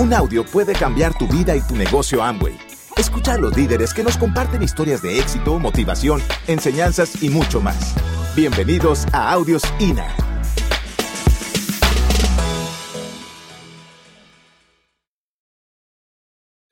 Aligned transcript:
Un 0.00 0.14
audio 0.14 0.46
puede 0.46 0.72
cambiar 0.72 1.12
tu 1.12 1.28
vida 1.28 1.54
y 1.54 1.60
tu 1.60 1.76
negocio 1.76 2.22
Amway. 2.22 2.56
Escucha 2.96 3.34
a 3.34 3.36
los 3.36 3.54
líderes 3.54 3.92
que 3.92 4.02
nos 4.02 4.16
comparten 4.16 4.62
historias 4.62 5.02
de 5.02 5.18
éxito, 5.18 5.58
motivación, 5.58 6.22
enseñanzas 6.46 7.22
y 7.22 7.28
mucho 7.28 7.60
más. 7.60 7.94
Bienvenidos 8.34 9.04
a 9.12 9.30
Audios 9.30 9.62
INA. 9.78 10.06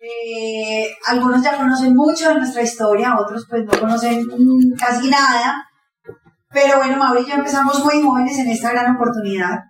Eh, 0.00 0.96
algunos 1.06 1.42
ya 1.42 1.58
conocen 1.58 1.95
mucho 1.95 2.30
de 2.30 2.36
nuestra 2.36 2.62
historia, 2.62 3.14
otros 3.20 3.46
pues 3.46 3.62
no 3.66 3.79
conocen 3.79 4.24
casi 4.79 5.10
nada. 5.10 5.68
Pero 6.48 6.79
bueno, 6.79 6.96
Mauri 6.96 7.24
y 7.24 7.26
yo 7.26 7.34
empezamos 7.34 7.84
muy 7.84 8.02
jóvenes 8.02 8.38
en 8.38 8.48
esta 8.48 8.70
gran 8.70 8.96
oportunidad. 8.96 9.64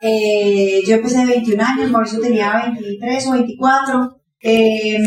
Eh, 0.00 0.82
yo 0.86 0.96
empecé 0.96 1.18
de 1.18 1.26
21 1.26 1.62
años, 1.64 1.90
Mauricio 1.90 2.20
tenía 2.20 2.62
23 2.76 3.26
o 3.28 3.32
24. 3.32 4.20
Eh, 4.40 4.98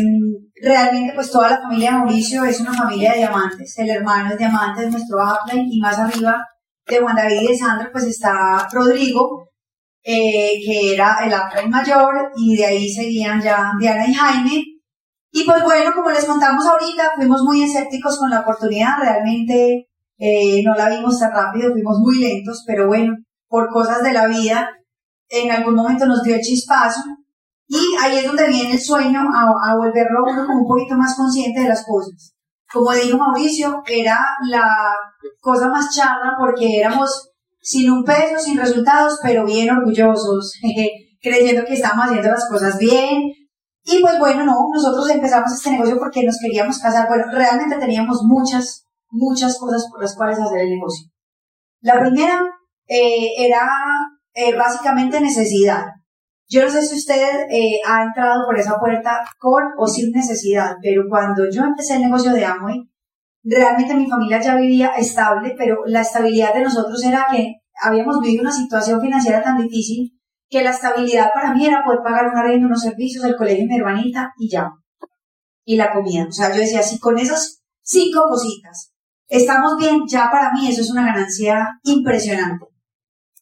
realmente 0.60 1.12
pues 1.14 1.30
toda 1.30 1.50
la 1.50 1.60
familia 1.62 1.92
de 1.92 1.98
Mauricio 1.98 2.44
es 2.44 2.60
una 2.60 2.74
familia 2.74 3.12
de 3.12 3.18
diamantes. 3.18 3.78
El 3.78 3.90
hermano 3.90 4.32
es 4.32 4.38
diamante, 4.38 4.84
es 4.84 4.90
nuestro 4.90 5.18
upline 5.18 5.68
y 5.70 5.80
más 5.80 5.98
arriba 5.98 6.44
de 6.86 6.98
Juan 6.98 7.16
David 7.16 7.42
y 7.42 7.46
de 7.48 7.56
Sandra 7.56 7.90
pues 7.92 8.04
está 8.04 8.68
Rodrigo, 8.72 9.50
eh, 10.02 10.60
que 10.64 10.94
era 10.94 11.18
el 11.24 11.32
upline 11.32 11.70
mayor 11.70 12.32
y 12.36 12.56
de 12.56 12.66
ahí 12.66 12.88
seguían 12.92 13.40
ya 13.40 13.72
Diana 13.78 14.08
y 14.08 14.14
Jaime. 14.14 14.64
Y 15.30 15.44
pues 15.44 15.62
bueno, 15.62 15.92
como 15.94 16.10
les 16.10 16.24
contamos 16.24 16.66
ahorita, 16.66 17.12
fuimos 17.14 17.42
muy 17.44 17.62
escépticos 17.62 18.18
con 18.18 18.30
la 18.30 18.40
oportunidad, 18.40 18.98
realmente 19.00 19.86
no 20.64 20.74
la 20.74 20.88
vimos 20.88 21.20
tan 21.20 21.30
rápido, 21.30 21.70
fuimos 21.70 21.98
muy 22.00 22.18
lentos, 22.18 22.64
pero 22.66 22.88
bueno, 22.88 23.14
por 23.46 23.68
cosas 23.68 24.02
de 24.02 24.12
la 24.12 24.26
vida, 24.26 24.70
en 25.28 25.50
algún 25.50 25.74
momento 25.74 26.06
nos 26.06 26.22
dio 26.22 26.36
chispazo 26.40 27.00
y 27.68 27.78
ahí 28.00 28.18
es 28.18 28.26
donde 28.26 28.48
viene 28.48 28.72
el 28.72 28.80
sueño 28.80 29.20
a, 29.20 29.76
volverlo 29.76 30.24
uno 30.26 30.46
como 30.46 30.60
un 30.60 30.66
poquito 30.66 30.96
más 30.96 31.14
consciente 31.14 31.60
de 31.60 31.68
las 31.68 31.84
cosas. 31.84 32.34
Como 32.72 32.92
dijo 32.92 33.18
Mauricio, 33.18 33.82
era 33.86 34.18
la 34.48 34.94
cosa 35.40 35.68
más 35.68 35.94
charla 35.94 36.34
porque 36.38 36.80
éramos 36.80 37.30
sin 37.60 37.90
un 37.90 38.04
peso, 38.04 38.38
sin 38.38 38.56
resultados, 38.58 39.18
pero 39.22 39.44
bien 39.44 39.70
orgullosos, 39.70 40.54
creyendo 41.22 41.64
que 41.66 41.74
estábamos 41.74 42.06
haciendo 42.06 42.30
las 42.30 42.48
cosas 42.48 42.78
bien. 42.78 43.22
Y 43.84 44.00
pues 44.00 44.18
bueno, 44.18 44.44
no, 44.44 44.54
nosotros 44.74 45.10
empezamos 45.10 45.52
este 45.52 45.70
negocio 45.72 45.98
porque 45.98 46.24
nos 46.24 46.38
queríamos 46.40 46.78
casar. 46.78 47.06
Bueno, 47.08 47.24
realmente 47.30 47.76
teníamos 47.76 48.22
muchas, 48.22 48.86
muchas 49.10 49.58
cosas 49.58 49.86
por 49.90 50.00
las 50.00 50.16
cuales 50.16 50.38
hacer 50.38 50.60
el 50.60 50.70
negocio. 50.70 51.06
La 51.80 52.00
primera 52.00 52.42
eh, 52.86 53.28
era 53.38 53.68
eh, 54.38 54.54
básicamente 54.56 55.20
necesidad. 55.20 55.86
Yo 56.48 56.64
no 56.64 56.70
sé 56.70 56.82
si 56.82 56.94
usted 56.94 57.48
eh, 57.50 57.80
ha 57.84 58.04
entrado 58.04 58.46
por 58.46 58.56
esa 58.56 58.78
puerta 58.78 59.18
con 59.36 59.64
o 59.76 59.88
sin 59.88 60.12
necesidad, 60.12 60.76
pero 60.80 61.02
cuando 61.08 61.50
yo 61.50 61.64
empecé 61.64 61.96
el 61.96 62.02
negocio 62.02 62.32
de 62.32 62.44
Amway, 62.44 62.88
realmente 63.42 63.96
mi 63.96 64.08
familia 64.08 64.40
ya 64.40 64.54
vivía 64.54 64.90
estable, 64.96 65.56
pero 65.58 65.78
la 65.86 66.02
estabilidad 66.02 66.54
de 66.54 66.62
nosotros 66.62 67.04
era 67.04 67.26
que 67.28 67.56
habíamos 67.82 68.20
vivido 68.20 68.42
una 68.42 68.52
situación 68.52 69.00
financiera 69.00 69.42
tan 69.42 69.58
difícil 69.58 70.16
que 70.48 70.62
la 70.62 70.70
estabilidad 70.70 71.30
para 71.34 71.52
mí 71.52 71.66
era 71.66 71.82
poder 71.84 72.00
pagar 72.04 72.28
una 72.28 72.42
renta, 72.44 72.66
unos 72.66 72.82
servicios, 72.82 73.24
el 73.24 73.36
colegio 73.36 73.64
de 73.64 73.68
mi 73.68 73.76
hermanita 73.76 74.32
y 74.38 74.48
ya. 74.48 74.70
Y 75.64 75.74
la 75.74 75.92
comida. 75.92 76.26
O 76.28 76.32
sea, 76.32 76.54
yo 76.54 76.60
decía, 76.60 76.82
si 76.82 77.00
con 77.00 77.18
esas 77.18 77.60
cinco 77.82 78.22
cositas 78.28 78.94
estamos 79.26 79.76
bien, 79.78 80.02
ya 80.08 80.30
para 80.30 80.52
mí 80.52 80.68
eso 80.68 80.80
es 80.82 80.90
una 80.90 81.04
ganancia 81.04 81.66
impresionante. 81.82 82.77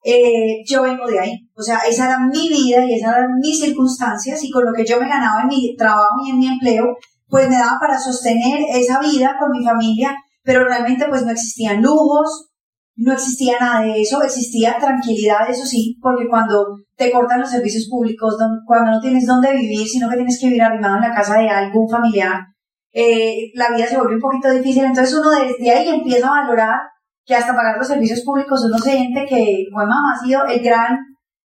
Eh, 0.09 0.63
yo 0.65 0.83
vengo 0.83 1.05
de 1.09 1.19
ahí. 1.19 1.33
O 1.57 1.63
sea, 1.63 1.79
esa 1.79 2.07
era 2.07 2.21
mi 2.21 2.49
vida 2.49 2.85
y 2.87 2.95
esas 2.95 3.17
eran 3.17 3.41
mis 3.41 3.59
circunstancias 3.59 4.39
y 4.45 4.51
con 4.53 4.65
lo 4.65 4.73
que 4.73 4.87
yo 4.87 5.01
me 5.01 5.09
ganaba 5.09 5.43
en 5.43 5.49
mi 5.49 5.75
trabajo 5.75 6.15
y 6.25 6.31
en 6.31 6.39
mi 6.39 6.47
empleo, 6.47 6.95
pues 7.27 7.49
me 7.49 7.57
daba 7.57 7.77
para 7.81 7.99
sostener 7.99 8.61
esa 8.73 9.01
vida 9.01 9.35
con 9.41 9.51
mi 9.51 9.65
familia, 9.65 10.15
pero 10.45 10.65
realmente 10.65 11.07
pues 11.09 11.25
no 11.25 11.33
existían 11.33 11.83
lujos, 11.83 12.51
no 12.95 13.15
existía 13.15 13.59
nada 13.59 13.81
de 13.81 14.01
eso, 14.01 14.23
existía 14.23 14.79
tranquilidad, 14.79 15.51
eso 15.51 15.67
sí, 15.67 15.99
porque 16.01 16.29
cuando 16.29 16.65
te 16.95 17.11
cortan 17.11 17.41
los 17.41 17.51
servicios 17.51 17.89
públicos, 17.91 18.37
cuando 18.65 18.93
no 18.93 19.01
tienes 19.01 19.27
dónde 19.27 19.57
vivir, 19.57 19.89
sino 19.89 20.09
que 20.09 20.19
tienes 20.19 20.39
que 20.41 20.47
vivir 20.47 20.63
arrimado 20.63 20.99
en 20.99 21.03
la 21.03 21.15
casa 21.17 21.37
de 21.37 21.49
algún 21.49 21.89
familiar, 21.91 22.45
eh, 22.93 23.51
la 23.55 23.75
vida 23.75 23.89
se 23.89 23.97
vuelve 23.97 24.15
un 24.15 24.21
poquito 24.21 24.53
difícil, 24.53 24.85
entonces 24.85 25.19
uno 25.19 25.31
desde 25.33 25.69
ahí 25.69 25.89
empieza 25.89 26.29
a 26.29 26.43
valorar 26.43 26.79
que 27.27 27.35
hasta 27.35 27.55
pagar 27.55 27.77
los 27.77 27.89
servicios 27.89 28.23
públicos 28.25 28.65
uno 28.65 28.79
siente 28.79 29.27
que, 29.27 29.65
bueno, 29.73 29.91
mamá, 29.91 30.15
ha 30.15 30.25
sido 30.25 30.45
el 30.47 30.63
gran, 30.63 30.97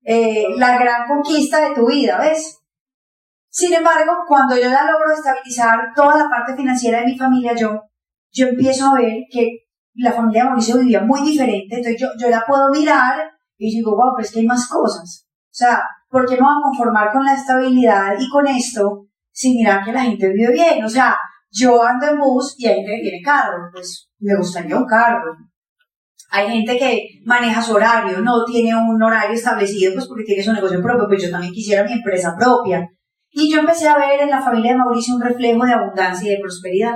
eh, 0.04 0.48
la 0.58 0.78
gran 0.80 1.08
conquista 1.08 1.62
de 1.62 1.76
tu 1.76 1.88
vida, 1.88 2.20
¿ves? 2.20 2.60
Sin 3.50 3.74
embargo, 3.74 4.12
cuando 4.28 4.56
yo 4.56 4.64
ya 4.64 4.92
logro 4.92 5.14
estabilizar 5.14 5.80
toda 5.96 6.18
la 6.18 6.30
parte 6.30 6.56
financiera 6.56 7.00
de 7.00 7.06
mi 7.06 7.18
familia, 7.18 7.54
yo, 7.56 7.84
yo 8.32 8.48
empiezo 8.48 8.88
a 8.88 8.96
ver 8.96 9.24
que 9.32 9.68
la 9.94 10.12
familia 10.12 10.44
de 10.44 10.50
Mauricio 10.50 10.80
vivía 10.80 11.02
muy 11.02 11.22
diferente, 11.22 11.76
entonces 11.76 12.02
yo, 12.02 12.08
yo 12.20 12.30
la 12.30 12.44
puedo 12.46 12.70
mirar 12.70 13.20
y 13.58 13.76
digo, 13.76 13.92
wow, 13.92 14.14
pero 14.16 14.26
es 14.26 14.34
que 14.34 14.40
hay 14.40 14.48
más 14.48 14.68
cosas. 14.68 15.28
O 15.28 15.56
sea, 15.58 15.84
¿por 16.10 16.28
qué 16.28 16.36
me 16.36 16.42
voy 16.42 16.56
a 16.58 16.70
conformar 16.70 17.12
con 17.12 17.24
la 17.24 17.34
estabilidad 17.34 18.14
y 18.20 18.30
con 18.30 18.48
esto 18.48 19.08
sin 19.32 19.56
mirar 19.56 19.84
que 19.84 19.94
la 19.94 20.02
gente 20.02 20.30
vive 20.30 20.54
bien? 20.54 20.84
O 20.84 20.90
sea, 20.90 21.16
yo 21.52 21.84
ando 21.84 22.08
en 22.08 22.20
bus 22.20 22.56
y 22.58 22.68
hay 22.68 22.76
gente 22.76 22.92
que 22.96 23.02
tiene 23.02 23.24
carro, 23.24 23.70
pues 23.72 24.10
me 24.20 24.36
gustaría 24.36 24.76
un 24.76 24.86
carro. 24.86 25.36
Hay 26.30 26.50
gente 26.50 26.78
que 26.78 27.22
maneja 27.24 27.62
su 27.62 27.74
horario, 27.74 28.20
no 28.20 28.44
tiene 28.46 28.76
un 28.76 29.02
horario 29.02 29.36
establecido, 29.36 29.94
pues 29.94 30.08
porque 30.08 30.24
tiene 30.24 30.44
su 30.44 30.52
negocio 30.52 30.82
propio, 30.82 31.08
pues 31.08 31.24
yo 31.24 31.32
también 31.32 31.54
quisiera 31.54 31.84
mi 31.84 31.94
empresa 31.94 32.36
propia. 32.38 32.88
Y 33.30 33.52
yo 33.52 33.60
empecé 33.60 33.88
a 33.88 33.98
ver 33.98 34.22
en 34.22 34.30
la 34.30 34.42
familia 34.42 34.72
de 34.72 34.78
Mauricio 34.78 35.16
un 35.16 35.22
reflejo 35.22 35.66
de 35.66 35.74
abundancia 35.74 36.28
y 36.28 36.36
de 36.36 36.42
prosperidad. 36.42 36.96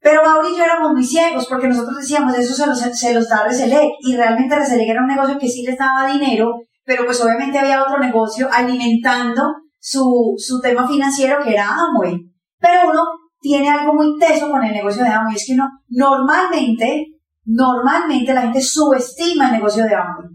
Pero 0.00 0.22
Mauricio 0.22 0.56
y 0.56 0.58
yo 0.58 0.64
éramos 0.64 0.92
muy 0.92 1.04
ciegos 1.04 1.46
porque 1.48 1.68
nosotros 1.68 1.96
decíamos, 1.96 2.36
eso 2.36 2.54
se 2.54 2.66
los, 2.66 2.78
se 2.78 3.14
los 3.14 3.28
da 3.28 3.44
Reselec. 3.44 3.90
Y 4.00 4.16
realmente 4.16 4.54
Reselec 4.54 4.88
era 4.88 5.02
un 5.02 5.08
negocio 5.08 5.38
que 5.38 5.48
sí 5.48 5.64
les 5.64 5.76
daba 5.76 6.06
dinero, 6.06 6.60
pero 6.84 7.04
pues 7.04 7.20
obviamente 7.20 7.58
había 7.58 7.82
otro 7.82 7.98
negocio 7.98 8.48
alimentando 8.52 9.42
su, 9.78 10.34
su 10.36 10.60
tema 10.60 10.86
financiero 10.86 11.42
que 11.42 11.52
era 11.52 11.68
Amway. 11.68 12.16
Pero 12.60 12.90
uno 12.90 13.02
tiene 13.40 13.68
algo 13.68 13.94
muy 13.94 14.18
teso 14.18 14.50
con 14.50 14.62
el 14.64 14.72
negocio 14.72 15.02
de 15.02 15.10
Amway, 15.10 15.36
es 15.36 15.46
que 15.46 15.54
uno 15.54 15.68
normalmente 15.88 17.06
Normalmente 17.50 18.34
la 18.34 18.42
gente 18.42 18.60
subestima 18.60 19.46
el 19.46 19.52
negocio 19.52 19.84
de 19.84 19.94
Amway. 19.94 20.28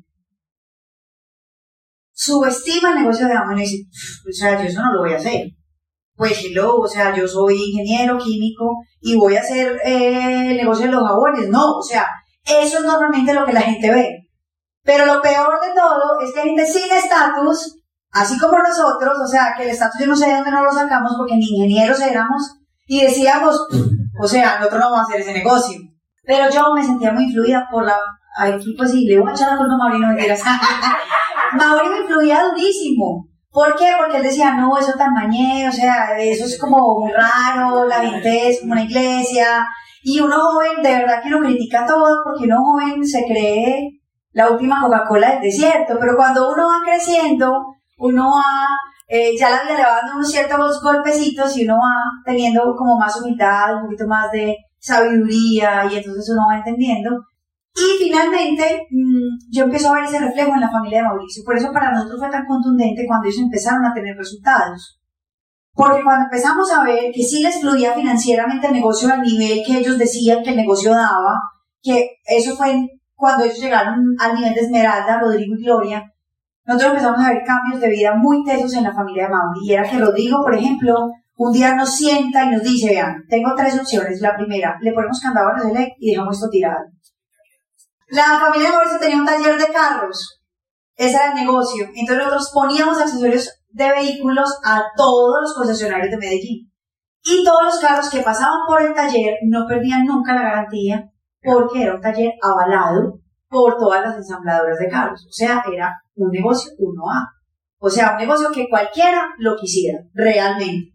Subestima 2.12 2.90
el 2.90 3.02
negocio 3.02 3.28
de 3.28 3.34
Amway 3.34 3.60
y 3.60 3.62
dice, 3.62 3.84
o 4.28 4.34
sea, 4.34 4.60
yo 4.60 4.68
eso 4.68 4.82
no 4.82 4.94
lo 4.94 5.02
voy 5.02 5.14
a 5.14 5.18
hacer. 5.18 5.46
Pues 6.16 6.44
lo, 6.56 6.78
o 6.78 6.88
sea, 6.88 7.16
yo 7.16 7.28
soy 7.28 7.56
ingeniero 7.56 8.18
químico 8.18 8.78
y 9.00 9.16
voy 9.16 9.36
a 9.36 9.42
hacer 9.42 9.80
eh, 9.86 10.52
el 10.52 10.58
negocio 10.58 10.88
de 10.88 10.92
los 10.92 11.08
jabones. 11.08 11.50
No, 11.50 11.78
o 11.78 11.84
sea, 11.84 12.08
eso 12.46 12.80
es 12.80 12.84
normalmente 12.84 13.32
lo 13.34 13.46
que 13.46 13.54
la 13.54 13.62
gente 13.62 13.92
ve. 13.92 14.10
Pero 14.82 15.06
lo 15.06 15.22
peor 15.22 15.62
de 15.62 15.72
todo 15.76 16.20
es 16.20 16.34
que 16.34 16.40
hay 16.40 16.48
gente 16.48 16.66
sin 16.66 16.92
estatus, 16.92 17.78
así 18.10 18.40
como 18.40 18.58
nosotros, 18.58 19.14
o 19.24 19.28
sea, 19.28 19.54
que 19.56 19.64
el 19.64 19.70
estatus 19.70 20.02
yo 20.02 20.08
no 20.08 20.16
sé 20.16 20.28
de 20.28 20.34
dónde 20.34 20.52
nos 20.52 20.64
lo 20.64 20.72
sacamos 20.72 21.14
porque 21.16 21.36
ni 21.36 21.46
ingenieros 21.46 22.02
éramos 22.02 22.42
y 22.88 23.02
decíamos, 23.02 23.68
o 24.20 24.28
sea, 24.28 24.58
nosotros 24.58 24.82
no 24.82 24.92
vamos 24.92 25.00
a 25.02 25.04
hacer 25.04 25.22
ese 25.22 25.34
negocio. 25.34 25.93
Pero 26.24 26.50
yo 26.50 26.74
me 26.74 26.84
sentía 26.84 27.12
muy 27.12 27.26
influida 27.26 27.68
por 27.70 27.86
la... 27.86 27.98
Aquí 28.38 28.74
pues 28.78 28.92
sí, 28.92 29.06
le 29.06 29.20
voy 29.20 29.30
a 29.30 29.34
echar 29.34 29.52
la 29.52 29.58
culpa 29.58 29.74
a 29.74 29.78
Mauri, 29.78 30.00
no 30.00 30.08
me 30.08 30.18
quieras. 30.18 30.42
Mauri 31.54 31.90
me 31.90 32.00
influía 32.00 32.44
durísimo. 32.44 33.28
¿Por 33.52 33.76
qué? 33.76 33.92
Porque 34.00 34.18
él 34.18 34.24
decía, 34.24 34.54
no, 34.54 34.76
eso 34.78 34.94
tan 34.98 35.14
mañé, 35.14 35.70
o 35.70 35.72
sea, 35.72 36.18
eso 36.18 36.46
es 36.46 36.60
como 36.60 37.00
muy 37.00 37.12
raro, 37.12 37.86
la 37.86 37.98
gente 37.98 38.50
es 38.50 38.62
como 38.62 38.72
una 38.72 38.84
iglesia. 38.84 39.68
Y 40.02 40.20
uno 40.20 40.36
joven, 40.40 40.82
de 40.82 40.90
verdad 40.90 41.22
que 41.22 41.30
lo 41.30 41.40
critica 41.40 41.86
todo, 41.86 42.24
porque 42.24 42.46
uno 42.46 42.58
joven 42.58 43.06
se 43.06 43.24
cree 43.26 44.02
la 44.32 44.50
última 44.50 44.82
Coca-Cola 44.82 45.34
del 45.34 45.42
desierto. 45.42 45.98
Pero 46.00 46.16
cuando 46.16 46.52
uno 46.52 46.64
va 46.68 46.82
creciendo, 46.84 47.54
uno 47.98 48.32
va, 48.32 48.68
eh, 49.08 49.38
ya 49.38 49.52
la 49.52 49.62
vida 49.62 49.78
le 49.78 49.84
va 49.84 49.96
dando 49.98 50.16
unos 50.16 50.32
ciertos 50.32 50.82
golpecitos 50.82 51.56
y 51.56 51.66
uno 51.66 51.76
va 51.76 52.02
teniendo 52.26 52.76
como 52.76 52.98
más 52.98 53.16
humildad, 53.22 53.76
un 53.76 53.84
poquito 53.84 54.08
más 54.08 54.32
de, 54.32 54.58
sabiduría 54.84 55.86
y 55.90 55.96
entonces 55.98 56.30
uno 56.30 56.48
va 56.50 56.58
entendiendo. 56.58 57.10
Y 57.76 58.04
finalmente, 58.04 58.86
mm, 58.92 59.50
yo 59.50 59.64
empiezo 59.64 59.90
a 59.90 59.96
ver 59.96 60.04
ese 60.04 60.20
reflejo 60.20 60.54
en 60.54 60.62
la 60.62 60.70
familia 60.70 61.00
de 61.00 61.08
Mauricio. 61.08 61.44
Por 61.44 61.58
eso 61.58 61.72
para 61.74 61.92
nosotros 61.92 62.20
fue 62.20 62.30
tan 62.30 62.46
contundente 62.46 63.06
cuando 63.08 63.28
ellos 63.28 63.42
empezaron 63.42 63.86
a 63.86 63.94
tener 63.94 64.16
resultados. 64.16 65.00
Porque 65.74 66.04
cuando 66.04 66.26
empezamos 66.26 66.72
a 66.72 66.84
ver 66.84 67.12
que 67.12 67.24
sí 67.24 67.42
les 67.42 67.60
fluía 67.60 67.94
financieramente 67.94 68.68
el 68.68 68.74
negocio 68.74 69.12
al 69.12 69.22
nivel 69.22 69.64
que 69.66 69.80
ellos 69.80 69.98
decían 69.98 70.44
que 70.44 70.52
el 70.52 70.58
negocio 70.58 70.92
daba, 70.92 71.40
que 71.82 72.18
eso 72.26 72.56
fue 72.56 72.88
cuando 73.16 73.46
ellos 73.46 73.60
llegaron 73.60 74.04
al 74.20 74.36
nivel 74.36 74.54
de 74.54 74.62
Esmeralda, 74.62 75.20
Rodrigo 75.20 75.56
y 75.58 75.64
Gloria, 75.64 76.04
nosotros 76.66 76.92
empezamos 76.92 77.26
a 77.26 77.30
ver 77.30 77.44
cambios 77.44 77.82
de 77.82 77.90
vida 77.90 78.16
muy 78.16 78.44
tesos 78.44 78.74
en 78.76 78.84
la 78.84 78.94
familia 78.94 79.24
de 79.24 79.30
Mauri. 79.30 79.60
Y 79.64 79.74
era 79.74 79.90
que 79.90 79.98
Rodrigo, 79.98 80.44
por 80.44 80.56
ejemplo, 80.56 81.10
un 81.36 81.52
día 81.52 81.76
nos 81.76 81.96
sienta 81.96 82.46
y 82.46 82.52
nos 82.52 82.64
dice, 82.64 82.90
vean, 82.90 83.24
tengo 83.28 83.54
tres 83.56 83.80
opciones. 83.80 84.22
La 84.22 84.36
primera, 84.36 84.78
le 84.82 84.94
ponemos 84.94 85.20
candado 85.20 85.50
a 85.50 85.70
la 85.70 85.88
y 85.98 86.12
dejamos 86.12 86.36
esto 86.36 86.50
tirado. 86.50 86.86
La 88.08 88.40
familia 88.40 88.70
de 88.70 88.76
Mauricio 88.76 89.00
tenía 89.00 89.18
un 89.18 89.26
taller 89.26 89.58
de 89.58 89.74
carros. 89.74 90.42
Ese 90.96 91.16
era 91.16 91.30
el 91.30 91.36
negocio. 91.36 91.86
Entonces 91.96 92.18
nosotros 92.18 92.52
poníamos 92.54 93.00
accesorios 93.00 93.50
de 93.70 93.90
vehículos 93.90 94.60
a 94.64 94.84
todos 94.96 95.42
los 95.42 95.54
concesionarios 95.56 96.12
de 96.12 96.18
Medellín. 96.18 96.72
Y 97.24 97.44
todos 97.44 97.64
los 97.64 97.80
carros 97.80 98.10
que 98.10 98.22
pasaban 98.22 98.60
por 98.68 98.82
el 98.82 98.94
taller 98.94 99.36
no 99.48 99.66
perdían 99.68 100.06
nunca 100.06 100.36
la 100.36 100.44
garantía 100.44 101.10
porque 101.42 101.84
era 101.84 101.96
un 101.96 102.02
taller 102.02 102.34
avalado 102.42 103.20
por 103.50 103.78
todas 103.78 104.02
las 104.02 104.18
ensambladoras 104.18 104.78
de 104.78 104.90
carros. 104.90 105.26
O 105.28 105.32
sea, 105.32 105.64
era 105.72 106.02
un 106.16 106.30
negocio 106.30 106.72
1A. 106.78 107.28
O 107.80 107.90
sea, 107.90 108.12
un 108.12 108.18
negocio 108.18 108.50
que 108.54 108.70
cualquiera 108.70 109.30
lo 109.38 109.56
quisiera, 109.56 110.00
realmente. 110.14 110.93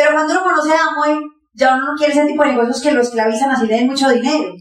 Pero 0.00 0.14
cuando 0.14 0.32
uno 0.32 0.44
conoce 0.44 0.72
a 0.72 0.88
Amway, 0.88 1.18
ya 1.52 1.74
uno 1.74 1.88
no 1.88 1.94
quiere 1.94 2.14
ese 2.14 2.24
tipo 2.24 2.42
de 2.42 2.52
negocios 2.52 2.80
que 2.80 2.92
lo 2.92 3.02
esclavizan 3.02 3.50
así 3.50 3.66
de 3.66 3.84
mucho 3.84 4.08
dinero. 4.08 4.54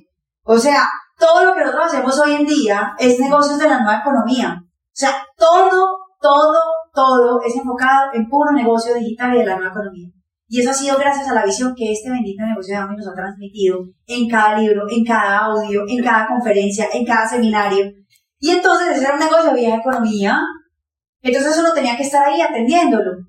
O 0.43 0.59
sea, 0.59 0.85
todo 1.17 1.45
lo 1.45 1.53
que 1.53 1.61
nosotros 1.61 1.85
hacemos 1.85 2.19
hoy 2.19 2.35
en 2.35 2.45
día 2.45 2.93
es 2.99 3.17
negocios 3.17 3.57
de 3.57 3.69
la 3.69 3.79
nueva 3.79 3.99
economía. 3.99 4.61
O 4.61 4.91
sea, 4.91 5.25
todo, 5.37 5.97
todo, 6.19 6.59
todo 6.93 7.41
es 7.41 7.55
enfocado 7.55 8.09
en 8.15 8.27
puro 8.27 8.51
negocio 8.51 8.93
digital 8.95 9.33
y 9.33 9.39
de 9.39 9.45
la 9.45 9.55
nueva 9.55 9.71
economía. 9.71 10.09
Y 10.49 10.59
eso 10.59 10.71
ha 10.71 10.73
sido 10.73 10.97
gracias 10.97 11.29
a 11.29 11.33
la 11.33 11.45
visión 11.45 11.73
que 11.73 11.93
este 11.93 12.09
bendito 12.09 12.43
negocio 12.43 12.75
de 12.75 12.81
Amway 12.81 12.97
nos 12.97 13.07
ha 13.07 13.13
transmitido 13.13 13.77
en 14.07 14.27
cada 14.27 14.57
libro, 14.57 14.87
en 14.89 15.05
cada 15.05 15.45
audio, 15.45 15.85
en 15.87 16.03
cada 16.03 16.27
conferencia, 16.27 16.89
en 16.91 17.05
cada 17.05 17.25
seminario. 17.29 17.85
Y 18.39 18.49
entonces 18.49 18.89
ese 18.89 19.05
era 19.05 19.13
un 19.13 19.21
negocio 19.21 19.51
de 19.51 19.59
vieja 19.61 19.77
economía. 19.77 20.37
Entonces 21.21 21.57
uno 21.57 21.71
tenía 21.73 21.95
que 21.95 22.03
estar 22.03 22.27
ahí 22.27 22.41
atendiéndolo. 22.41 23.28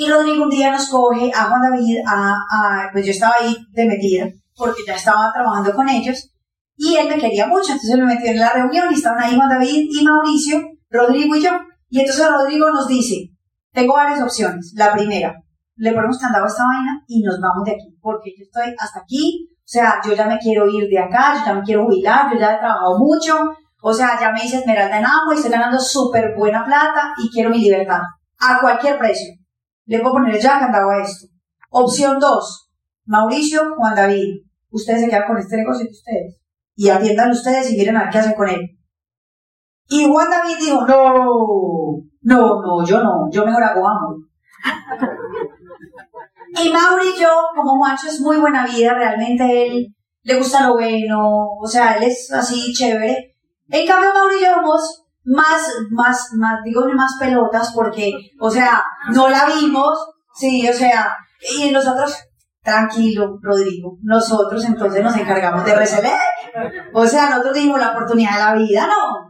Y 0.00 0.08
Rodrigo 0.08 0.44
un 0.44 0.50
día 0.50 0.70
nos 0.70 0.88
coge 0.88 1.28
a 1.34 1.46
Juan 1.46 1.60
David, 1.60 1.98
a, 2.06 2.36
a, 2.52 2.88
pues 2.92 3.04
yo 3.04 3.10
estaba 3.10 3.34
ahí 3.40 3.52
de 3.72 3.84
metida, 3.84 4.28
porque 4.54 4.82
ya 4.86 4.94
estaba 4.94 5.32
trabajando 5.34 5.74
con 5.74 5.88
ellos, 5.88 6.30
y 6.76 6.94
él 6.94 7.08
me 7.08 7.18
quería 7.18 7.48
mucho, 7.48 7.72
entonces 7.72 7.98
me 7.98 8.04
metió 8.04 8.30
en 8.30 8.38
la 8.38 8.52
reunión 8.52 8.86
y 8.92 8.94
estaban 8.94 9.20
ahí 9.20 9.34
Juan 9.34 9.48
David 9.48 9.88
y 9.90 10.04
Mauricio, 10.04 10.60
Rodrigo 10.88 11.34
y 11.34 11.42
yo. 11.42 11.50
Y 11.88 11.98
entonces 11.98 12.28
Rodrigo 12.30 12.70
nos 12.70 12.86
dice, 12.86 13.32
tengo 13.72 13.94
varias 13.94 14.22
opciones. 14.22 14.72
La 14.76 14.92
primera, 14.92 15.34
le 15.74 15.92
ponemos 15.92 16.16
candado 16.20 16.44
a 16.44 16.48
esta 16.48 16.64
vaina 16.64 17.02
y 17.08 17.20
nos 17.24 17.40
vamos 17.40 17.64
de 17.64 17.72
aquí, 17.72 17.98
porque 18.00 18.30
yo 18.38 18.44
estoy 18.44 18.72
hasta 18.78 19.00
aquí, 19.00 19.48
o 19.50 19.64
sea, 19.64 20.00
yo 20.06 20.14
ya 20.14 20.26
me 20.26 20.38
quiero 20.38 20.68
ir 20.68 20.88
de 20.88 20.98
acá, 21.00 21.34
yo 21.40 21.44
ya 21.44 21.54
me 21.54 21.62
quiero 21.62 21.86
jubilar, 21.86 22.32
yo 22.32 22.38
ya 22.38 22.54
he 22.54 22.58
trabajado 22.58 22.96
mucho, 23.00 23.36
o 23.82 23.92
sea, 23.92 24.16
ya 24.20 24.30
me 24.30 24.44
hice 24.44 24.58
esmeralda 24.58 24.96
en 24.96 25.06
Ambo 25.06 25.32
y 25.32 25.38
estoy 25.38 25.50
ganando 25.50 25.80
súper 25.80 26.36
buena 26.36 26.64
plata 26.64 27.14
y 27.18 27.28
quiero 27.32 27.50
mi 27.50 27.58
libertad, 27.58 28.02
a 28.38 28.60
cualquier 28.60 28.96
precio 28.96 29.34
le 29.88 30.00
puedo 30.00 30.14
poner 30.14 30.38
ya 30.40 30.60
candado 30.60 30.90
a 30.90 31.02
esto. 31.02 31.26
Opción 31.70 32.18
2, 32.18 32.70
Mauricio, 33.06 33.74
Juan 33.76 33.94
David, 33.94 34.42
ustedes 34.70 35.00
se 35.00 35.08
quedan 35.08 35.26
con 35.26 35.38
este 35.38 35.56
negocio 35.56 35.84
de 35.84 35.90
ustedes 35.90 36.40
y 36.76 36.88
atiendan 36.90 37.30
ustedes 37.30 37.72
y 37.72 37.76
miren 37.76 37.96
a 37.96 38.02
ver 38.04 38.10
qué 38.10 38.18
hacen 38.18 38.34
con 38.34 38.48
él. 38.48 38.78
Y 39.88 40.06
Juan 40.06 40.30
David 40.30 40.56
dijo, 40.60 40.86
no, 40.86 42.02
no, 42.20 42.62
no, 42.62 42.84
yo 42.84 43.02
no, 43.02 43.30
yo 43.30 43.46
mejor 43.46 43.64
hago 43.64 43.88
amor. 43.88 44.16
y 46.62 46.70
Mauri 46.70 47.08
y 47.16 47.20
yo, 47.20 47.30
como 47.56 47.78
Juancho 47.78 48.08
es 48.08 48.20
muy 48.20 48.36
buena 48.36 48.66
vida, 48.66 48.92
realmente 48.92 49.66
él 49.66 49.94
le 50.22 50.36
gusta 50.36 50.66
lo 50.66 50.74
bueno, 50.74 51.46
o 51.58 51.66
sea, 51.66 51.96
él 51.96 52.04
es 52.04 52.30
así 52.30 52.74
chévere. 52.74 53.34
En 53.70 53.86
cambio, 53.86 54.12
Mauri 54.12 54.36
y 54.36 54.44
yo 54.44 54.60
más, 55.28 55.62
más, 55.90 56.30
más, 56.34 56.62
digo, 56.64 56.86
más 56.94 57.16
pelotas 57.18 57.72
porque, 57.74 58.12
o 58.40 58.50
sea, 58.50 58.82
no 59.12 59.28
la 59.28 59.46
vimos, 59.46 59.96
sí, 60.34 60.68
o 60.68 60.72
sea, 60.72 61.14
y 61.54 61.70
nosotros, 61.70 62.16
tranquilo, 62.62 63.38
Rodrigo, 63.42 63.98
nosotros 64.02 64.64
entonces 64.64 65.02
nos 65.02 65.16
encargamos 65.16 65.64
de 65.64 65.74
resolver. 65.74 66.12
O 66.92 67.06
sea, 67.06 67.30
nosotros 67.30 67.54
dimos 67.54 67.78
la 67.78 67.90
oportunidad 67.90 68.32
de 68.32 68.38
la 68.38 68.54
vida, 68.54 68.86
¿no? 68.86 69.28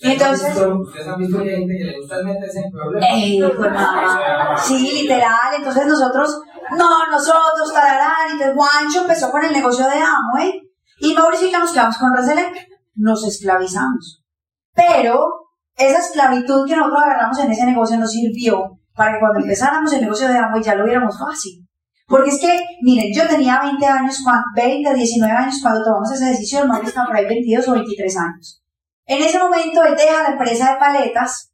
Entonces, 0.00 0.56
¿Ustedes 0.56 1.08
han 1.08 1.18
visto 1.18 1.38
gente 1.38 1.74
que 1.78 1.84
le 1.84 1.98
gusta 1.98 2.22
meterse 2.22 2.60
en 2.60 2.70
problemas? 2.70 3.10
pues 3.56 4.62
Sí, 4.62 5.02
literal. 5.02 5.54
Entonces 5.56 5.86
nosotros, 5.86 6.40
no, 6.76 7.06
nosotros, 7.10 7.72
tararán. 7.72 8.32
Entonces 8.32 8.54
Juancho 8.54 9.00
empezó 9.02 9.30
con 9.30 9.42
el 9.42 9.52
negocio 9.52 9.86
de 9.86 9.94
Amway. 9.94 10.60
Y 10.98 11.14
Mauricio 11.14 11.48
y 11.48 11.52
yo 11.52 11.60
nos 11.60 11.72
quedamos 11.72 11.96
con 11.96 12.14
Reselec. 12.14 12.68
Nos 12.94 13.26
esclavizamos. 13.26 14.25
Pero 14.76 15.26
esa 15.76 15.98
esclavitud 15.98 16.68
que 16.68 16.76
nosotros 16.76 17.02
agarramos 17.02 17.38
en 17.38 17.50
ese 17.50 17.66
negocio 17.66 17.96
nos 17.96 18.12
sirvió 18.12 18.78
para 18.94 19.12
que 19.12 19.20
cuando 19.20 19.40
empezáramos 19.40 19.92
el 19.92 20.02
negocio 20.02 20.28
de 20.28 20.38
Amway 20.38 20.62
ya 20.62 20.74
lo 20.74 20.84
viéramos 20.84 21.18
fácil. 21.18 21.66
Porque 22.06 22.30
es 22.30 22.40
que, 22.40 22.64
miren, 22.82 23.12
yo 23.12 23.26
tenía 23.26 23.60
20 23.60 23.84
años, 23.84 24.22
20, 24.54 24.94
19 24.94 25.36
años 25.36 25.58
cuando 25.60 25.82
tomamos 25.82 26.12
esa 26.12 26.28
decisión, 26.28 26.68
Mauricio 26.68 26.90
estaba 26.90 27.08
por 27.08 27.16
ahí 27.16 27.26
22 27.26 27.68
o 27.68 27.72
23 27.72 28.16
años. 28.16 28.62
En 29.06 29.22
ese 29.22 29.38
momento 29.38 29.82
él 29.82 29.96
deja 29.96 30.22
la 30.22 30.30
empresa 30.30 30.72
de 30.72 30.78
paletas. 30.78 31.52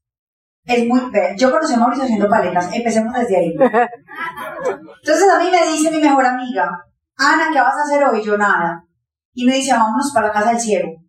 Es 0.65 0.87
muy, 0.87 1.01
yo 1.39 1.51
conocí 1.51 1.75
a 1.75 1.79
Mauricio 1.79 2.05
haciendo 2.05 2.29
paletas, 2.29 2.71
empecemos 2.73 3.15
desde 3.15 3.37
ahí. 3.37 3.55
Entonces 3.55 5.29
a 5.33 5.39
mí 5.39 5.51
me 5.51 5.73
dice 5.73 5.91
mi 5.91 6.01
mejor 6.01 6.27
amiga, 6.27 6.71
Ana, 7.17 7.49
¿qué 7.53 7.61
vas 7.61 7.77
a 7.77 7.83
hacer 7.83 8.05
hoy? 8.05 8.23
Yo 8.23 8.37
nada. 8.37 8.85
Y 9.33 9.47
me 9.47 9.55
dice, 9.55 9.73
vámonos 9.73 10.13
para 10.15 10.29
la 10.29 10.33
casa 10.33 10.51
del 10.51 10.61
ciego. 10.61 11.02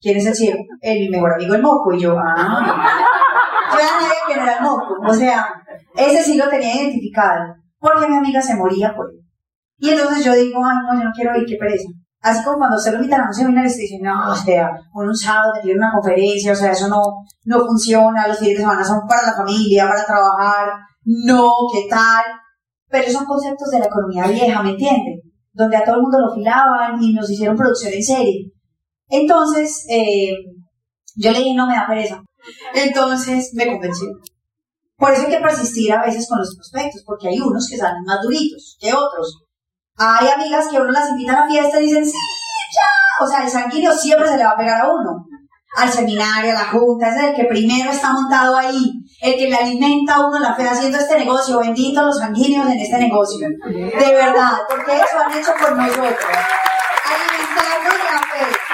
¿Quién 0.00 0.16
es 0.16 0.26
el 0.26 0.34
ciego? 0.34 0.58
El 0.80 1.10
mejor 1.10 1.34
amigo 1.34 1.52
del 1.52 1.62
moco. 1.62 1.92
Y 1.92 2.00
yo, 2.00 2.16
ah. 2.18 2.64
Yo 3.72 3.78
ya 3.78 3.88
sabía 3.88 4.14
que 4.26 4.36
no 4.36 4.42
era 4.42 4.56
el 4.56 4.62
moco. 4.62 4.96
O 5.06 5.12
sea, 5.12 5.46
ese 5.96 6.22
sí 6.22 6.36
lo 6.36 6.48
tenía 6.48 6.74
identificado. 6.74 7.54
Porque 7.78 8.08
mi 8.08 8.16
amiga 8.16 8.40
se 8.40 8.56
moría 8.56 8.94
por 8.94 9.10
él. 9.10 9.20
Y 9.78 9.90
entonces 9.90 10.24
yo 10.24 10.34
digo, 10.34 10.60
ay, 10.64 10.76
no, 10.86 10.98
yo 10.98 11.08
no 11.08 11.12
quiero 11.14 11.36
ir, 11.36 11.46
qué 11.46 11.56
pereza. 11.56 11.88
Así 12.22 12.44
como 12.44 12.58
cuando 12.58 12.78
se 12.78 12.90
lo 12.92 12.98
invitan 12.98 13.22
a 13.22 13.28
un 13.28 13.34
seminario, 13.34 13.70
se 13.70 13.80
dicen, 13.80 14.02
no, 14.02 14.30
o 14.30 14.36
sea, 14.36 14.70
un 14.92 15.16
sábado 15.16 15.52
te 15.62 15.72
una 15.74 15.90
conferencia, 15.90 16.52
o 16.52 16.54
sea, 16.54 16.72
eso 16.72 16.88
no, 16.88 17.00
no 17.44 17.60
funciona, 17.60 18.28
los 18.28 18.38
fines 18.38 18.56
de 18.56 18.60
semana 18.60 18.84
son 18.84 19.00
para 19.08 19.28
la 19.28 19.32
familia, 19.32 19.88
para 19.88 20.04
trabajar, 20.04 20.68
no, 21.04 21.50
¿qué 21.72 21.88
tal? 21.88 22.24
Pero 22.90 23.10
son 23.10 23.24
conceptos 23.24 23.70
de 23.70 23.78
la 23.78 23.86
economía 23.86 24.26
vieja, 24.26 24.62
¿me 24.62 24.70
entienden? 24.72 25.20
Donde 25.52 25.78
a 25.78 25.84
todo 25.84 25.96
el 25.96 26.02
mundo 26.02 26.18
lo 26.20 26.34
filaban 26.34 27.02
y 27.02 27.14
nos 27.14 27.30
hicieron 27.30 27.56
producción 27.56 27.94
en 27.94 28.02
serie. 28.02 28.52
Entonces, 29.10 29.84
eh, 29.90 30.32
yo 31.16 31.32
le 31.32 31.38
dije, 31.38 31.54
no 31.54 31.66
me 31.66 31.74
da 31.74 31.86
pereza. 31.86 32.22
Entonces, 32.74 33.50
me 33.54 33.66
convenció. 33.66 34.08
Por 34.96 35.12
eso 35.12 35.22
hay 35.22 35.32
que 35.32 35.40
persistir 35.40 35.92
a 35.92 36.02
veces 36.02 36.28
con 36.28 36.38
los 36.38 36.54
prospectos, 36.54 37.02
porque 37.06 37.28
hay 37.28 37.40
unos 37.40 37.66
que 37.68 37.76
salen 37.76 38.04
más 38.04 38.20
duritos 38.22 38.76
que 38.78 38.92
otros. 38.92 39.42
Hay 39.96 40.28
amigas 40.28 40.68
que 40.70 40.78
uno 40.78 40.90
las 40.90 41.10
invita 41.10 41.32
a 41.32 41.40
la 41.40 41.50
fiesta 41.50 41.80
y 41.80 41.86
dicen, 41.86 42.04
sí, 42.04 42.12
ya. 42.12 43.24
O 43.24 43.28
sea, 43.28 43.44
el 43.44 43.50
sanguíneo 43.50 43.92
siempre 43.92 44.28
se 44.28 44.36
le 44.36 44.44
va 44.44 44.50
a 44.50 44.56
pegar 44.56 44.82
a 44.82 44.88
uno. 44.88 45.26
Al 45.76 45.90
seminario, 45.90 46.50
a 46.50 46.54
la 46.54 46.68
junta, 46.70 47.08
es 47.08 47.22
el 47.22 47.34
que 47.34 47.44
primero 47.44 47.90
está 47.90 48.12
montado 48.12 48.56
ahí, 48.56 48.92
el 49.22 49.34
que 49.36 49.48
le 49.48 49.54
alimenta 49.54 50.16
a 50.16 50.26
uno 50.26 50.38
la 50.38 50.54
fe 50.54 50.68
haciendo 50.68 50.98
este 50.98 51.18
negocio. 51.18 51.58
Bendito 51.60 52.02
los 52.02 52.18
sanguíneos 52.18 52.66
en 52.68 52.78
este 52.78 52.98
negocio. 52.98 53.48
De 53.68 54.14
verdad, 54.14 54.58
porque 54.68 54.96
eso 54.96 55.18
han 55.24 55.38
hecho 55.38 55.52
por 55.60 55.76
nosotros. 55.76 56.16
Alimentarnos 57.06 57.98
la 58.04 58.20
fe 58.20 58.70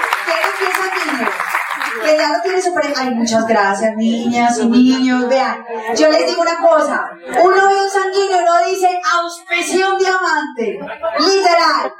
ya 2.17 2.35
lo 2.35 2.41
tiene 2.41 2.61
super... 2.61 2.83
Ay, 2.95 3.13
muchas 3.13 3.45
gracias, 3.47 3.95
niñas 3.95 4.57
y 4.59 4.67
niños. 4.67 5.27
Vean, 5.29 5.63
yo 5.95 6.09
les 6.09 6.27
digo 6.27 6.41
una 6.41 6.57
cosa. 6.57 7.09
Uno 7.43 7.55
ve 7.55 7.81
un 7.81 7.89
sanguíneo 7.89 8.39
y 8.39 8.43
uno 8.43 8.67
dice, 8.69 8.99
auspición 9.19 9.97
diamante. 9.97 10.79
Literal. 11.19 11.93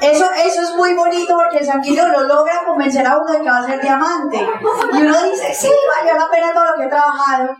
Eso, 0.00 0.28
eso 0.44 0.62
es 0.62 0.76
muy 0.76 0.94
bonito 0.94 1.34
porque 1.34 1.58
el 1.58 1.66
sanguíneo 1.66 2.08
lo 2.08 2.22
logra 2.24 2.64
convencer 2.66 3.06
a 3.06 3.18
uno 3.18 3.32
de 3.32 3.40
que 3.40 3.50
va 3.50 3.58
a 3.58 3.66
ser 3.66 3.80
diamante. 3.80 4.46
Y 4.92 5.02
uno 5.02 5.22
dice, 5.30 5.54
sí, 5.54 5.70
valió 5.98 6.18
la 6.18 6.28
pena 6.30 6.52
todo 6.52 6.64
lo 6.64 6.74
que 6.76 6.84
he 6.84 6.88
trabajado. 6.88 7.50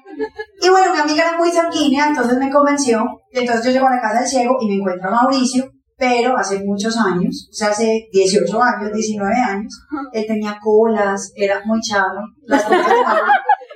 Y 0.60 0.68
bueno, 0.68 0.92
mi 0.92 1.00
amiga 1.00 1.28
era 1.28 1.38
muy 1.38 1.50
sanguínea, 1.50 2.08
entonces 2.08 2.36
me 2.38 2.50
convenció. 2.50 3.04
Entonces 3.30 3.64
yo 3.64 3.70
llego 3.70 3.86
a 3.86 3.96
la 3.96 4.00
casa 4.00 4.20
del 4.20 4.28
ciego 4.28 4.56
y 4.60 4.68
me 4.68 4.74
encuentro 4.76 5.08
a 5.08 5.12
Mauricio 5.12 5.71
pero 6.02 6.36
hace 6.36 6.64
muchos 6.64 6.96
años, 6.96 7.48
o 7.48 7.54
sea, 7.54 7.68
hace 7.68 8.08
18 8.10 8.60
años, 8.60 8.92
19 8.92 9.32
años, 9.36 9.72
él 10.12 10.24
tenía 10.26 10.58
colas, 10.60 11.30
era 11.36 11.62
muy 11.64 11.80
chavo, 11.80 12.18
las 12.44 12.64
cosas 12.64 12.88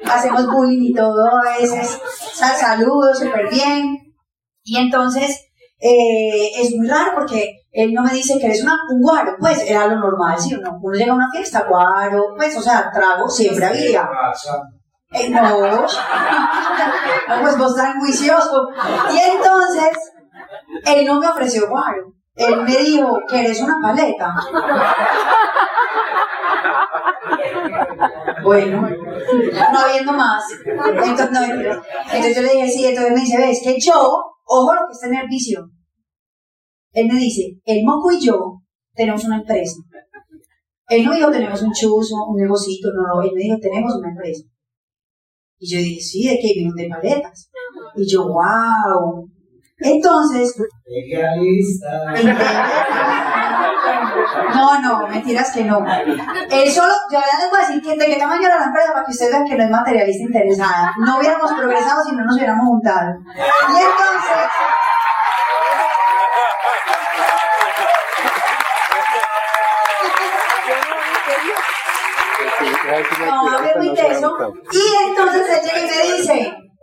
hacemos 0.04 0.50
bullying 0.50 0.90
y 0.90 0.92
todo 0.92 1.24
a 1.24 1.56
veces, 1.56 2.00
o 2.02 2.36
sea, 2.36 2.48
saludos 2.48 3.20
súper 3.20 3.48
bien, 3.48 4.12
y 4.64 4.76
entonces 4.76 5.40
eh, 5.78 6.50
es 6.60 6.74
muy 6.74 6.88
raro 6.88 7.12
porque 7.14 7.60
él 7.70 7.92
no 7.94 8.02
me 8.02 8.10
dice 8.10 8.40
que 8.40 8.46
eres 8.46 8.64
una, 8.64 8.76
un 8.90 9.00
guaro, 9.00 9.36
pues 9.38 9.62
era 9.64 9.86
lo 9.86 10.00
normal, 10.00 10.36
si 10.36 10.52
uno, 10.52 10.80
uno 10.82 10.96
llega 10.96 11.12
a 11.12 11.16
una 11.16 11.30
fiesta, 11.30 11.64
guaro, 11.68 12.34
pues, 12.36 12.56
o 12.56 12.60
sea, 12.60 12.90
trago 12.92 13.28
siempre 13.28 13.66
había. 13.66 14.08
Eh, 15.12 15.30
no, 15.30 15.42
no, 15.68 15.86
pues 17.40 17.56
vos 17.56 17.76
tan 17.76 18.00
juicioso. 18.00 18.68
Y 19.12 19.16
entonces, 19.16 19.96
él 20.84 21.06
no 21.06 21.20
me 21.20 21.28
ofreció 21.28 21.68
guaro. 21.68 22.15
Él 22.36 22.62
me 22.62 22.76
dijo 22.76 23.18
que 23.28 23.40
eres 23.40 23.60
una 23.62 23.78
paleta. 23.80 24.34
Bueno, 28.42 28.88
no 29.72 29.78
habiendo 29.78 30.12
más. 30.12 30.44
Entonces, 30.64 32.36
yo 32.36 32.42
le 32.42 32.52
dije, 32.52 32.68
sí, 32.68 32.86
entonces 32.86 33.12
me 33.12 33.20
dice, 33.20 33.38
ves 33.38 33.60
que 33.64 33.80
yo, 33.80 33.94
ojo 34.44 34.74
lo 34.74 34.80
que 34.86 34.92
es 34.92 35.00
tener 35.00 35.26
visión. 35.28 35.72
Él 36.92 37.08
me 37.08 37.14
dice, 37.14 37.58
el 37.64 37.84
moco 37.84 38.12
y 38.12 38.20
yo 38.20 38.62
tenemos 38.94 39.24
una 39.24 39.38
empresa. 39.38 39.76
Él 40.88 41.04
no 41.04 41.14
dijo 41.14 41.30
tenemos 41.30 41.60
un 41.62 41.72
chuzo, 41.72 42.14
un 42.28 42.36
negocito, 42.36 42.88
no, 42.92 43.02
no, 43.14 43.22
él 43.22 43.32
me 43.34 43.42
dijo 43.42 43.58
tenemos 43.60 43.96
una 43.96 44.10
empresa. 44.10 44.44
Y 45.58 45.68
yo 45.68 45.78
dije, 45.78 46.00
sí, 46.00 46.28
¿de 46.28 46.38
qué? 46.38 46.52
Vino 46.54 46.72
de 46.74 46.88
paletas. 46.88 47.50
Y 47.96 48.06
yo, 48.08 48.28
wow. 48.28 49.28
Entonces, 49.78 50.54
no, 54.54 54.80
no, 54.80 55.06
mentiras 55.08 55.52
que 55.52 55.64
no. 55.64 55.84
Él 56.50 56.70
solo, 56.70 56.94
ya 57.10 57.20
les 57.20 57.50
voy 57.50 57.60
a 57.60 57.66
decir 57.66 57.82
que, 57.82 57.94
de 57.96 58.06
qué 58.06 58.16
tamaño 58.16 58.46
era 58.46 58.58
la 58.58 58.64
empresa 58.66 58.94
para 58.94 59.04
que 59.04 59.12
ustedes 59.12 59.32
vean 59.32 59.44
que 59.44 59.56
no 59.56 59.64
es 59.64 59.70
materialista 59.70 60.24
interesada. 60.24 60.94
No 61.04 61.18
hubiéramos 61.18 61.52
progresado 61.52 62.02
si 62.04 62.16
no 62.16 62.24
nos 62.24 62.36
hubiéramos 62.36 62.66
juntado. 62.66 63.18
Y 63.34 63.76
entonces, 63.76 64.48
No, 73.26 73.58
es 73.64 73.76
muy 73.76 73.94
teso. 73.94 74.36
Y 74.72 74.84
entonces 75.08 75.46
él 75.50 75.60
llega 75.64 75.78
y 75.78 75.86
me 75.86 76.02
dice, 76.16 76.36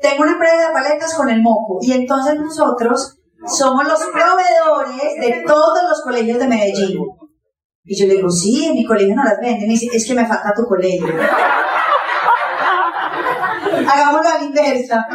tengo 0.03 0.21
una 0.23 0.33
empresa 0.33 0.67
de 0.67 0.73
paletas 0.73 1.15
con 1.15 1.29
el 1.29 1.41
moco. 1.41 1.79
Y 1.81 1.93
entonces 1.93 2.35
nosotros 2.35 3.17
somos 3.47 3.85
los 3.85 3.99
proveedores 4.11 5.15
de 5.19 5.43
todos 5.47 5.83
los 5.89 6.01
colegios 6.03 6.37
de 6.39 6.47
Medellín. 6.47 6.99
Y 7.85 7.99
yo 7.99 8.07
le 8.07 8.15
digo, 8.15 8.29
sí, 8.29 8.65
en 8.65 8.75
mi 8.75 8.85
colegio 8.85 9.15
no 9.15 9.23
las 9.23 9.39
venden. 9.39 9.71
Y 9.71 9.73
dice, 9.73 9.87
es 9.93 10.05
que 10.05 10.13
me 10.13 10.27
falta 10.27 10.53
tu 10.55 10.65
colegio. 10.65 11.07
Hagámoslo 13.89 14.29
a 14.29 14.37
la 14.37 14.43
inversa. 14.43 15.07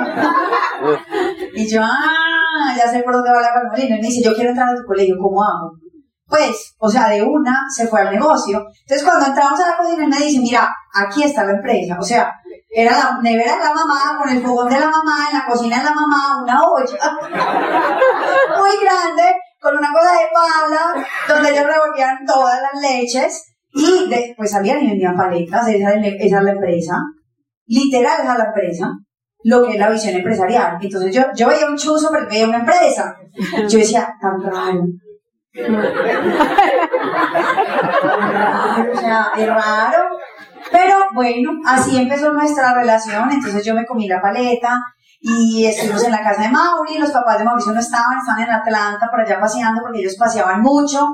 y 1.54 1.70
yo, 1.70 1.80
ah, 1.82 2.74
ya 2.76 2.90
sé 2.90 3.02
por 3.02 3.14
dónde 3.14 3.30
va 3.30 3.40
la 3.40 3.52
cosa. 3.70 3.84
Y 3.84 3.90
me 3.90 3.98
dice, 3.98 4.22
yo 4.22 4.34
quiero 4.34 4.50
entrar 4.50 4.70
a 4.70 4.74
tu 4.74 4.84
colegio, 4.86 5.16
¿cómo 5.20 5.42
hago? 5.42 5.72
Pues, 6.26 6.74
o 6.78 6.90
sea, 6.90 7.08
de 7.08 7.22
una 7.22 7.56
se 7.74 7.86
fue 7.86 8.00
al 8.02 8.12
negocio. 8.12 8.66
Entonces, 8.80 9.06
cuando 9.06 9.26
entramos 9.26 9.58
a 9.60 9.68
la 9.70 9.76
cocina, 9.78 10.06
me 10.06 10.18
dice, 10.18 10.40
mira, 10.40 10.68
aquí 10.94 11.22
está 11.22 11.44
la 11.44 11.52
empresa. 11.52 11.96
O 11.98 12.02
sea, 12.02 12.30
era 12.70 12.92
la 12.92 13.18
nevera 13.22 13.56
de 13.56 13.64
la 13.64 13.74
mamá, 13.74 14.18
con 14.18 14.28
el 14.28 14.42
fogón 14.42 14.68
de 14.68 14.78
la 14.78 14.86
mamá, 14.86 15.28
en 15.30 15.38
la 15.38 15.46
cocina 15.46 15.78
de 15.78 15.84
la 15.84 15.94
mamá, 15.94 16.42
una 16.42 16.60
olla 16.62 17.18
muy 18.58 18.70
grande, 18.82 19.36
con 19.60 19.76
una 19.76 19.92
cosa 19.92 20.12
de 20.12 20.28
pala, 20.32 21.06
donde 21.28 21.50
ellos 21.50 21.66
revolvían 21.66 22.24
todas 22.26 22.60
las 22.60 22.80
leches. 22.82 23.44
Y 23.72 24.08
después 24.08 24.34
pues 24.36 24.50
salían 24.50 24.82
y 24.82 24.88
vendían 24.88 25.16
paletas, 25.16 25.68
esa, 25.68 25.94
es 25.94 26.32
la 26.32 26.50
empresa. 26.50 26.94
Literal, 27.66 28.20
esa 28.22 28.32
es 28.32 28.38
la 28.38 28.44
empresa 28.44 28.90
lo 29.44 29.62
que 29.62 29.72
es 29.72 29.78
la 29.78 29.90
visión 29.90 30.14
empresarial. 30.14 30.78
Entonces 30.80 31.14
yo, 31.14 31.22
yo 31.34 31.48
veía 31.48 31.66
un 31.66 31.76
chuzo, 31.76 32.08
pero 32.12 32.26
veía 32.28 32.48
una 32.48 32.58
empresa. 32.58 33.16
Yo 33.68 33.78
decía, 33.78 34.12
tan 34.20 34.42
raro 34.42 34.82
o 35.58 35.62
sea, 38.96 39.32
es 39.36 39.46
raro. 39.46 40.17
Pero 40.70 40.96
bueno, 41.14 41.52
así 41.66 41.96
empezó 41.96 42.32
nuestra 42.32 42.74
relación. 42.74 43.30
Entonces 43.30 43.64
yo 43.64 43.74
me 43.74 43.86
comí 43.86 44.06
la 44.06 44.20
paleta 44.20 44.78
y 45.20 45.66
estuvimos 45.66 46.04
en 46.04 46.12
la 46.12 46.22
casa 46.22 46.42
de 46.42 46.48
Mauri. 46.48 46.98
Los 46.98 47.10
papás 47.10 47.38
de 47.38 47.44
Mauricio 47.44 47.72
no 47.72 47.80
estaban, 47.80 48.18
estaban 48.18 48.42
en 48.42 48.50
Atlanta 48.50 49.08
por 49.10 49.20
allá 49.20 49.40
paseando 49.40 49.80
porque 49.82 50.00
ellos 50.00 50.16
paseaban 50.18 50.60
mucho. 50.62 51.08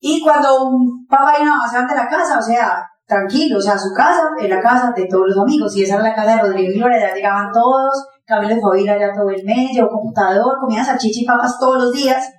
Y 0.00 0.20
cuando 0.20 0.64
un 0.64 1.06
papá 1.06 1.34
y 1.38 1.42
una 1.42 1.56
mamá 1.56 1.68
se 1.70 1.78
de 1.78 1.94
la 1.94 2.08
casa, 2.08 2.38
o 2.38 2.42
sea, 2.42 2.88
tranquilo, 3.06 3.58
o 3.58 3.60
sea, 3.60 3.78
su 3.78 3.92
casa 3.94 4.30
es 4.40 4.48
la 4.48 4.60
casa 4.60 4.92
de 4.96 5.06
todos 5.06 5.28
los 5.28 5.38
amigos. 5.38 5.76
Y 5.76 5.84
esa 5.84 5.94
era 5.94 6.04
la 6.04 6.14
casa 6.14 6.36
de 6.36 6.42
Rodrigo 6.42 6.72
y 6.72 6.78
Loreda, 6.78 7.14
llegaban 7.14 7.52
todos. 7.52 8.08
Camilo 8.24 8.60
fue 8.60 8.78
a 8.78 8.80
ir 8.80 8.90
allá 8.90 9.12
todo 9.14 9.30
el 9.30 9.44
mes, 9.44 9.72
llevó 9.72 9.90
computador, 9.90 10.58
comía 10.60 10.84
salchicha 10.84 11.20
y 11.20 11.24
papas 11.24 11.58
todos 11.58 11.84
los 11.84 11.92
días. 11.92 12.32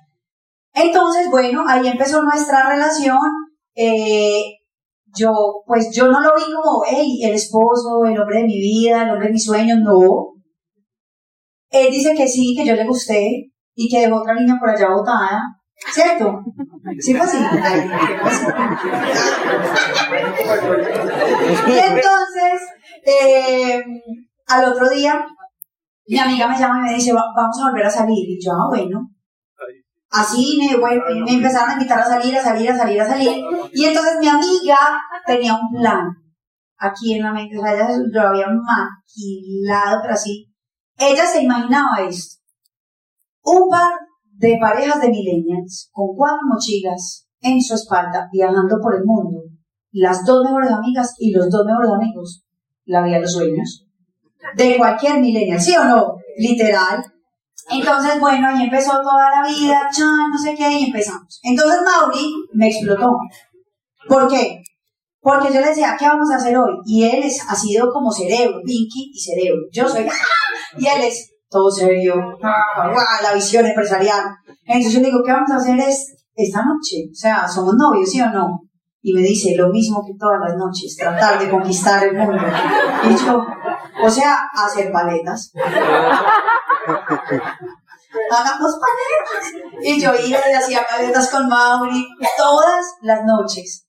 Entonces, 0.74 1.30
bueno, 1.30 1.64
ahí 1.66 1.86
empezó 1.86 2.22
nuestra 2.22 2.68
relación. 2.68 3.18
Eh, 3.74 4.42
yo, 5.16 5.62
pues 5.66 5.90
yo 5.94 6.08
no 6.08 6.20
lo 6.20 6.34
vi 6.36 6.44
como, 6.52 6.82
hey, 6.88 7.20
el 7.22 7.34
esposo, 7.34 8.04
el 8.06 8.18
hombre 8.18 8.38
de 8.38 8.44
mi 8.44 8.58
vida, 8.58 9.02
el 9.02 9.10
hombre 9.10 9.26
de 9.28 9.32
mis 9.32 9.44
sueños, 9.44 9.78
no. 9.82 10.34
Él 11.70 11.90
dice 11.90 12.14
que 12.14 12.26
sí, 12.28 12.54
que 12.56 12.66
yo 12.66 12.74
le 12.74 12.86
gusté 12.86 13.52
y 13.74 13.88
que 13.88 14.00
dejó 14.00 14.20
otra 14.20 14.34
niña 14.34 14.56
por 14.58 14.70
allá 14.70 14.90
botada, 14.90 15.42
¿cierto? 15.92 16.40
Sí 17.00 17.14
fue 17.14 17.26
así. 17.26 17.38
y 21.66 21.78
entonces, 21.78 22.60
eh, 23.04 23.82
al 24.46 24.64
otro 24.72 24.88
día, 24.90 25.26
mi 26.06 26.18
amiga 26.18 26.48
me 26.48 26.58
llama 26.58 26.80
y 26.80 26.90
me 26.90 26.94
dice, 26.96 27.12
vamos 27.12 27.60
a 27.60 27.70
volver 27.70 27.86
a 27.86 27.90
salir. 27.90 28.28
Y 28.28 28.38
yo, 28.44 28.52
ah, 28.52 28.68
bueno 28.68 29.13
así 30.14 30.58
me, 30.58 30.76
me 31.24 31.32
empezaron 31.32 31.70
a 31.70 31.72
invitar 31.74 32.00
a 32.00 32.06
salir, 32.06 32.36
a 32.36 32.42
salir, 32.42 32.70
a 32.70 32.76
salir, 32.76 33.00
a 33.00 33.08
salir. 33.08 33.44
Y 33.72 33.84
entonces 33.84 34.18
mi 34.20 34.28
amiga 34.28 34.78
tenía 35.26 35.54
un 35.54 35.70
plan 35.80 36.08
aquí 36.78 37.14
en 37.14 37.22
la 37.22 37.32
mente, 37.32 37.58
o 37.58 37.62
sea, 37.62 37.74
ella 37.74 37.88
lo 38.10 38.28
había 38.28 38.46
maquilado, 38.48 40.00
pero 40.02 40.14
así. 40.14 40.50
Ella 40.98 41.26
se 41.26 41.42
imaginaba 41.42 42.06
esto. 42.08 42.40
Un 43.44 43.68
par 43.68 43.92
de 44.32 44.56
parejas 44.60 45.00
de 45.00 45.08
millennials 45.08 45.90
con 45.92 46.14
cuatro 46.16 46.40
mochilas 46.46 47.28
en 47.40 47.60
su 47.60 47.74
espalda 47.74 48.28
viajando 48.32 48.78
por 48.80 48.94
el 48.96 49.04
mundo. 49.04 49.42
Las 49.92 50.24
dos 50.24 50.44
mejores 50.44 50.70
amigas 50.70 51.14
y 51.18 51.32
los 51.32 51.50
dos 51.50 51.64
mejores 51.66 51.90
amigos. 51.90 52.44
La 52.84 53.02
vida 53.02 53.16
de 53.16 53.22
los 53.22 53.32
sueños. 53.32 53.86
De 54.56 54.76
cualquier 54.76 55.20
millennial, 55.20 55.60
¿sí 55.60 55.74
o 55.76 55.84
no? 55.84 56.16
Literal. 56.36 57.04
Entonces, 57.70 58.20
bueno, 58.20 58.48
ahí 58.48 58.64
empezó 58.64 58.92
toda 59.00 59.30
la 59.30 59.48
vida, 59.48 59.88
chan, 59.90 60.30
no 60.30 60.38
sé 60.38 60.54
qué, 60.54 60.70
y 60.70 60.84
empezamos. 60.86 61.40
Entonces 61.42 61.80
Mauri 61.82 62.34
me 62.52 62.68
explotó. 62.68 63.16
¿Por 64.08 64.28
qué? 64.28 64.62
Porque 65.20 65.52
yo 65.52 65.60
le 65.60 65.68
decía, 65.68 65.96
¿qué 65.98 66.06
vamos 66.06 66.30
a 66.30 66.36
hacer 66.36 66.56
hoy? 66.56 66.74
Y 66.84 67.04
él 67.04 67.22
es, 67.24 67.40
ha 67.48 67.54
sido 67.54 67.90
como 67.90 68.12
cerebro, 68.12 68.60
Pinky 68.62 69.10
y 69.14 69.18
cerebro. 69.18 69.62
Yo 69.72 69.88
soy, 69.88 70.06
y 70.78 70.86
él 70.86 71.02
es 71.02 71.34
todo 71.48 71.70
serio, 71.70 72.14
la 72.42 73.34
visión 73.34 73.64
empresarial. 73.64 74.24
Entonces 74.66 74.92
yo 74.92 75.00
le 75.00 75.06
digo, 75.06 75.22
¿qué 75.24 75.32
vamos 75.32 75.50
a 75.50 75.56
hacer 75.56 75.78
es 75.78 76.26
esta 76.34 76.58
noche? 76.58 77.08
O 77.10 77.14
sea, 77.14 77.48
¿somos 77.48 77.74
novios, 77.76 78.10
sí 78.10 78.20
o 78.20 78.28
no? 78.28 78.60
Y 79.00 79.12
me 79.12 79.20
dice, 79.20 79.54
lo 79.56 79.68
mismo 79.68 80.04
que 80.04 80.14
todas 80.18 80.40
las 80.40 80.56
noches, 80.56 80.96
tratar 80.96 81.38
de 81.38 81.50
conquistar 81.50 82.02
el 82.04 82.16
mundo. 82.16 82.42
Y 83.08 83.16
yo, 83.16 83.42
o 84.02 84.10
sea, 84.10 84.48
hacer 84.52 84.90
paletas. 84.90 85.52
Hagamos 88.30 88.78
paletas. 88.78 89.52
Y 89.82 90.00
yo 90.00 90.12
iba 90.14 90.38
y 90.38 90.52
hacía 90.52 90.86
paletas 90.88 91.30
con 91.30 91.48
Mauri 91.48 92.06
todas 92.36 92.84
las 93.02 93.24
noches. 93.24 93.86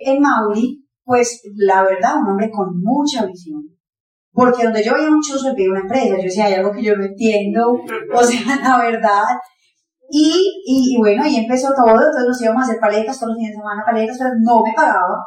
En 0.00 0.20
Mauri, 0.20 0.84
pues 1.04 1.42
la 1.56 1.82
verdad, 1.82 2.16
un 2.16 2.30
hombre 2.30 2.50
con 2.50 2.80
mucha 2.82 3.26
visión. 3.26 3.62
Porque 4.32 4.64
donde 4.64 4.84
yo 4.84 4.94
veía 4.94 5.10
un 5.10 5.20
chuzo, 5.20 5.54
veía 5.54 5.70
una 5.70 5.80
empresa. 5.80 6.16
Yo 6.16 6.22
decía, 6.22 6.46
hay 6.46 6.54
algo 6.54 6.72
que 6.72 6.82
yo 6.82 6.96
no 6.96 7.04
entiendo. 7.04 7.80
O 8.14 8.22
sea, 8.22 8.40
la 8.62 8.78
verdad. 8.78 9.24
Y, 10.08 10.62
y, 10.66 10.96
bueno, 10.98 11.22
ahí 11.22 11.36
empezó 11.36 11.68
todo. 11.68 11.94
Entonces 11.94 12.26
nos 12.26 12.42
íbamos 12.42 12.62
a 12.62 12.64
hacer 12.64 12.80
paletas 12.80 13.18
todos 13.18 13.30
los 13.30 13.38
fines 13.38 13.52
de 13.52 13.58
semana, 13.58 13.84
paletas, 13.84 14.18
pero 14.18 14.30
no 14.40 14.62
me 14.62 14.72
pagaba. 14.74 15.26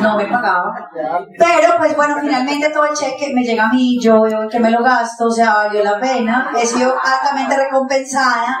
No 0.00 0.16
me 0.16 0.26
pagaba. 0.26 0.90
Pero 1.38 1.74
pues 1.78 1.96
bueno, 1.96 2.16
finalmente 2.20 2.70
todo 2.70 2.86
el 2.86 2.94
cheque 2.94 3.32
me 3.34 3.42
llega 3.42 3.66
a 3.66 3.72
mí, 3.72 3.98
yo 4.00 4.22
veo 4.22 4.48
que 4.48 4.60
me 4.60 4.70
lo 4.70 4.82
gasto, 4.82 5.26
o 5.26 5.30
sea, 5.30 5.54
valió 5.54 5.82
la 5.82 6.00
pena, 6.00 6.50
he 6.56 6.66
sido 6.66 6.94
altamente 7.02 7.56
recompensada. 7.56 8.58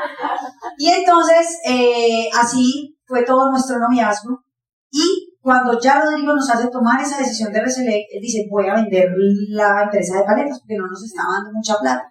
Y 0.78 0.90
entonces, 0.90 1.58
eh, 1.66 2.28
así 2.38 2.98
fue 3.06 3.24
todo 3.24 3.50
nuestro 3.50 3.78
noviazgo. 3.78 4.42
Y 4.90 5.36
cuando 5.40 5.78
ya 5.80 6.00
Rodrigo 6.00 6.34
nos 6.34 6.48
hace 6.50 6.68
tomar 6.68 7.00
esa 7.00 7.18
decisión 7.18 7.52
de 7.52 7.60
Reselect, 7.60 8.08
él 8.12 8.20
dice, 8.20 8.46
voy 8.50 8.68
a 8.68 8.74
vender 8.74 9.08
la 9.48 9.84
empresa 9.84 10.18
de 10.18 10.24
paletas 10.24 10.60
porque 10.60 10.76
no 10.76 10.86
nos 10.86 11.02
estaba 11.02 11.34
dando 11.34 11.52
mucha 11.52 11.78
plata. 11.78 12.08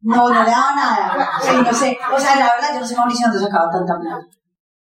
No, 0.00 0.28
no 0.28 0.44
le 0.44 0.50
daba 0.50 0.74
nada. 0.74 1.30
No 1.62 1.72
sé. 1.72 1.98
O 2.14 2.18
sea, 2.18 2.36
la 2.36 2.54
verdad, 2.54 2.74
yo 2.74 2.80
no 2.80 2.86
sé 2.86 2.96
Mauricio 2.96 3.26
dónde 3.26 3.44
sacaba 3.44 3.70
tanta 3.70 3.98
plata. 3.98 4.26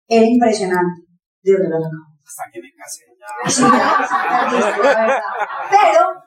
Era 0.08 0.26
impresionante 0.26 1.04
de 1.44 1.54
dónde 1.54 1.70
lo 1.70 1.84
sacaba 1.84 2.13
hasta 2.26 2.44
que 2.52 2.62
me 2.62 2.72
casé 2.74 3.04
Pero, 5.70 6.24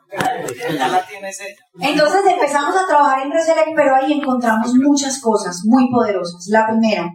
entonces 1.80 2.20
empezamos 2.26 2.76
a 2.76 2.86
trabajar 2.86 3.22
en 3.22 3.32
Reselect, 3.32 3.74
pero 3.74 3.96
ahí 3.96 4.12
encontramos 4.12 4.74
muchas 4.74 5.20
cosas 5.20 5.62
muy 5.64 5.90
poderosas. 5.90 6.46
La 6.48 6.66
primera, 6.66 7.10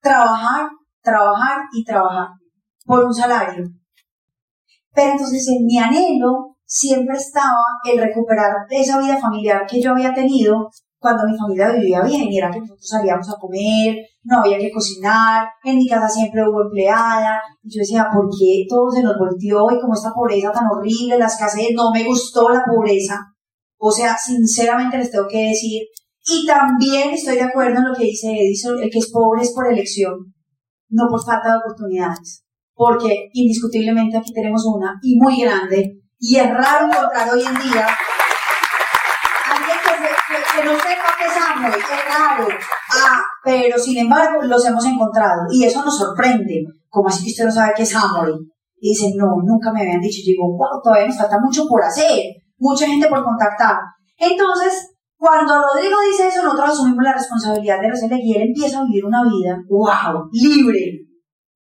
trabajar, 0.00 0.68
trabajar 1.02 1.62
y 1.72 1.84
trabajar 1.84 2.28
por 2.84 3.04
un 3.04 3.14
salario. 3.14 3.64
Pero 4.94 5.12
entonces 5.12 5.46
en 5.48 5.64
mi 5.64 5.78
anhelo 5.78 6.56
siempre 6.64 7.16
estaba 7.16 7.64
el 7.84 7.98
recuperar 7.98 8.66
esa 8.70 8.98
vida 8.98 9.18
familiar 9.18 9.66
que 9.66 9.80
yo 9.80 9.92
había 9.92 10.14
tenido 10.14 10.70
cuando 11.02 11.24
mi 11.26 11.36
familia 11.36 11.72
vivía 11.72 12.00
bien 12.02 12.28
era 12.32 12.48
que 12.48 12.60
nosotros 12.60 12.86
salíamos 12.88 13.28
a 13.28 13.38
comer, 13.40 13.96
no 14.22 14.38
había 14.38 14.56
que 14.56 14.70
cocinar, 14.70 15.48
en 15.64 15.76
mi 15.76 15.88
casa 15.88 16.08
siempre 16.08 16.48
hubo 16.48 16.62
empleada, 16.62 17.42
y 17.60 17.74
yo 17.74 17.80
decía, 17.80 18.06
¿por 18.14 18.30
qué 18.30 18.64
todo 18.68 18.88
se 18.88 19.02
nos 19.02 19.18
volteó 19.18 19.68
y 19.72 19.80
como 19.80 19.94
esta 19.94 20.14
pobreza 20.14 20.52
tan 20.52 20.68
horrible, 20.68 21.18
la 21.18 21.26
escasez, 21.26 21.74
no 21.74 21.90
me 21.90 22.04
gustó 22.04 22.48
la 22.50 22.62
pobreza? 22.64 23.18
O 23.78 23.90
sea, 23.90 24.16
sinceramente 24.16 24.96
les 24.96 25.10
tengo 25.10 25.26
que 25.28 25.48
decir, 25.48 25.82
y 26.24 26.46
también 26.46 27.10
estoy 27.10 27.34
de 27.34 27.42
acuerdo 27.42 27.78
en 27.78 27.88
lo 27.88 27.94
que 27.96 28.04
dice 28.04 28.30
Edison, 28.30 28.80
el 28.80 28.88
que 28.88 29.00
es 29.00 29.10
pobre 29.10 29.42
es 29.42 29.52
por 29.52 29.66
elección, 29.66 30.14
no 30.88 31.08
por 31.10 31.24
falta 31.24 31.48
de 31.50 31.58
oportunidades. 31.58 32.44
porque 32.74 33.28
indiscutiblemente 33.32 34.16
aquí 34.16 34.32
tenemos 34.32 34.64
una 34.66 34.98
y 35.02 35.16
muy 35.16 35.40
grande, 35.42 36.00
y 36.18 36.36
es 36.36 36.48
raro 36.48 36.86
encontrar 36.86 37.28
hoy 37.34 37.42
en 37.42 37.70
día 37.70 37.86
que, 39.96 40.64
no 40.64 40.72
sepa 40.72 41.08
qué 41.18 41.24
es 41.24 41.36
Amway, 41.36 41.80
es 41.80 42.18
raro. 42.18 42.48
Ah, 42.90 43.20
pero 43.44 43.78
sin 43.78 43.98
embargo 43.98 44.42
los 44.42 44.64
hemos 44.66 44.84
encontrado 44.84 45.42
y 45.50 45.64
eso 45.64 45.84
nos 45.84 45.96
sorprende. 45.96 46.64
Como 46.88 47.08
así 47.08 47.24
que 47.24 47.30
usted 47.30 47.44
no 47.46 47.52
sabe 47.52 47.72
qué 47.76 47.82
es 47.82 47.94
Amway? 47.94 48.32
Y 48.80 48.90
dicen, 48.90 49.12
no, 49.16 49.36
nunca 49.44 49.72
me 49.72 49.82
habían 49.82 50.00
dicho. 50.00 50.20
Y 50.22 50.32
digo, 50.32 50.44
wow, 50.56 50.82
todavía 50.82 51.06
nos 51.06 51.16
falta 51.16 51.38
mucho 51.40 51.66
por 51.68 51.82
hacer, 51.82 52.20
mucha 52.58 52.86
gente 52.86 53.08
por 53.08 53.24
contactar. 53.24 53.76
Entonces, 54.18 54.92
cuando 55.16 55.54
Rodrigo 55.54 55.96
dice 56.10 56.26
eso, 56.26 56.42
nosotros 56.42 56.70
asumimos 56.70 57.04
la 57.04 57.12
responsabilidad 57.12 57.80
de 57.80 57.88
hacerle 57.88 58.18
y 58.20 58.34
él 58.34 58.42
empieza 58.48 58.80
a 58.80 58.84
vivir 58.84 59.04
una 59.04 59.22
vida, 59.22 59.56
wow, 59.68 60.28
libre, 60.32 61.06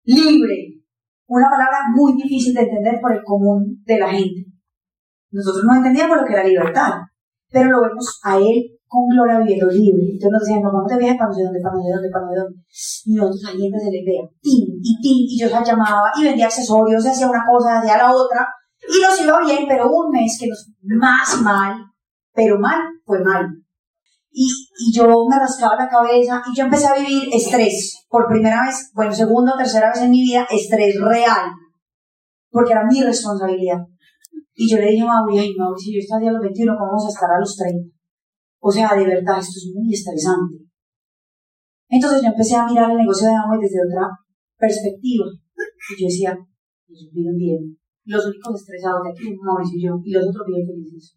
libre. 0.03 0.77
Una 1.25 1.49
palabra 1.49 1.79
muy 1.95 2.13
difícil 2.21 2.53
de 2.53 2.61
entender 2.61 2.99
por 3.01 3.13
el 3.13 3.23
común 3.23 3.81
de 3.83 3.97
la 3.97 4.09
gente. 4.09 4.45
Nosotros 5.31 5.63
no 5.65 5.75
entendíamos 5.75 6.17
lo 6.17 6.25
que 6.25 6.33
era 6.33 6.43
libertad, 6.43 6.93
pero 7.49 7.71
lo 7.71 7.81
vemos 7.81 8.19
a 8.23 8.37
él 8.37 8.77
con 8.87 9.07
gloria 9.07 9.39
viviendo 9.39 9.67
libre. 9.67 10.03
Entonces 10.13 10.31
nos 10.31 10.41
decían, 10.41 10.61
no, 10.63 10.71
vamos 10.71 10.91
de 10.91 10.97
viaje 10.97 11.17
para 11.17 11.29
no 11.29 11.35
sé 11.35 11.43
dónde, 11.43 11.59
para 11.61 11.75
no 11.75 11.83
sé 11.83 11.91
dónde, 11.91 12.09
para 12.09 12.25
no 12.25 12.31
sé 12.31 12.39
dónde. 12.39 12.57
Y 13.05 13.13
nosotros 13.15 13.43
ahí 13.47 13.57
se 13.57 13.91
les 13.91 14.05
vea, 14.05 14.23
tin, 14.41 14.63
y 14.81 15.01
tin, 15.01 15.25
y 15.27 15.39
yo 15.39 15.47
se 15.49 15.65
llamaba, 15.65 16.11
y 16.17 16.23
vendía 16.23 16.45
accesorios, 16.45 17.05
hacía 17.05 17.29
una 17.29 17.43
cosa, 17.45 17.79
hacía 17.79 17.97
la 17.97 18.13
otra, 18.13 18.47
y 18.87 19.01
nos 19.01 19.21
iba 19.21 19.39
bien, 19.41 19.65
pero 19.67 19.91
un 19.91 20.11
mes 20.11 20.37
que 20.39 20.47
nos 20.47 20.71
más 20.83 21.41
mal, 21.41 21.75
pero 22.33 22.59
mal 22.59 22.79
fue 23.05 23.23
mal. 23.23 23.45
Y, 24.31 24.47
y 24.79 24.93
yo 24.93 25.25
me 25.27 25.39
rascaba 25.39 25.75
la 25.75 25.89
cabeza 25.89 26.43
y 26.45 26.55
yo 26.55 26.65
empecé 26.65 26.85
a 26.85 26.93
vivir 26.93 27.27
estrés. 27.33 28.05
Por 28.07 28.27
primera 28.27 28.65
vez, 28.65 28.91
bueno, 28.93 29.11
segunda 29.11 29.53
o 29.55 29.57
tercera 29.57 29.89
vez 29.89 30.01
en 30.03 30.11
mi 30.11 30.21
vida, 30.21 30.47
estrés 30.49 30.95
real. 31.01 31.49
Porque 32.51 32.73
era 32.73 32.85
mi 32.85 33.01
responsabilidad. 33.01 33.79
Y 34.57 34.65
yo 34.65 34.81
le 34.81 34.89
dije 34.89 35.03
a 35.03 35.05
Mauri, 35.05 35.37
ay, 35.37 35.53
Mauri, 35.53 35.77
si 35.79 35.93
yo 35.93 35.99
estoy 36.01 36.25
a 36.25 36.33
los 36.33 36.41
21, 36.41 36.73
¿cómo 36.73 36.89
vamos 36.89 37.05
a 37.05 37.13
estar 37.13 37.29
a 37.29 37.39
los 37.39 37.55
30? 37.55 37.93
O 38.57 38.71
sea, 38.71 38.89
de 38.97 39.05
verdad, 39.05 39.37
esto 39.37 39.53
es 39.53 39.69
muy 39.69 39.93
estresante. 39.93 40.65
Entonces 41.87 42.25
yo 42.25 42.29
empecé 42.33 42.55
a 42.55 42.65
mirar 42.65 42.89
el 42.89 42.97
negocio 42.97 43.29
de 43.29 43.35
Amway 43.37 43.61
desde 43.61 43.85
otra 43.85 44.09
perspectiva. 44.57 45.29
Y 45.29 46.01
yo 46.01 46.07
decía, 46.09 46.33
ellos 46.89 47.09
viven 47.13 47.37
bien. 47.37 47.77
Los 48.05 48.25
únicos 48.25 48.59
estresados 48.59 49.05
de 49.05 49.11
aquí, 49.13 49.29
Mauricio 49.37 49.77
y 49.77 49.83
yo, 49.85 50.01
y 50.03 50.11
los 50.11 50.25
otros 50.25 50.47
viven 50.47 50.65
felices. 50.65 51.15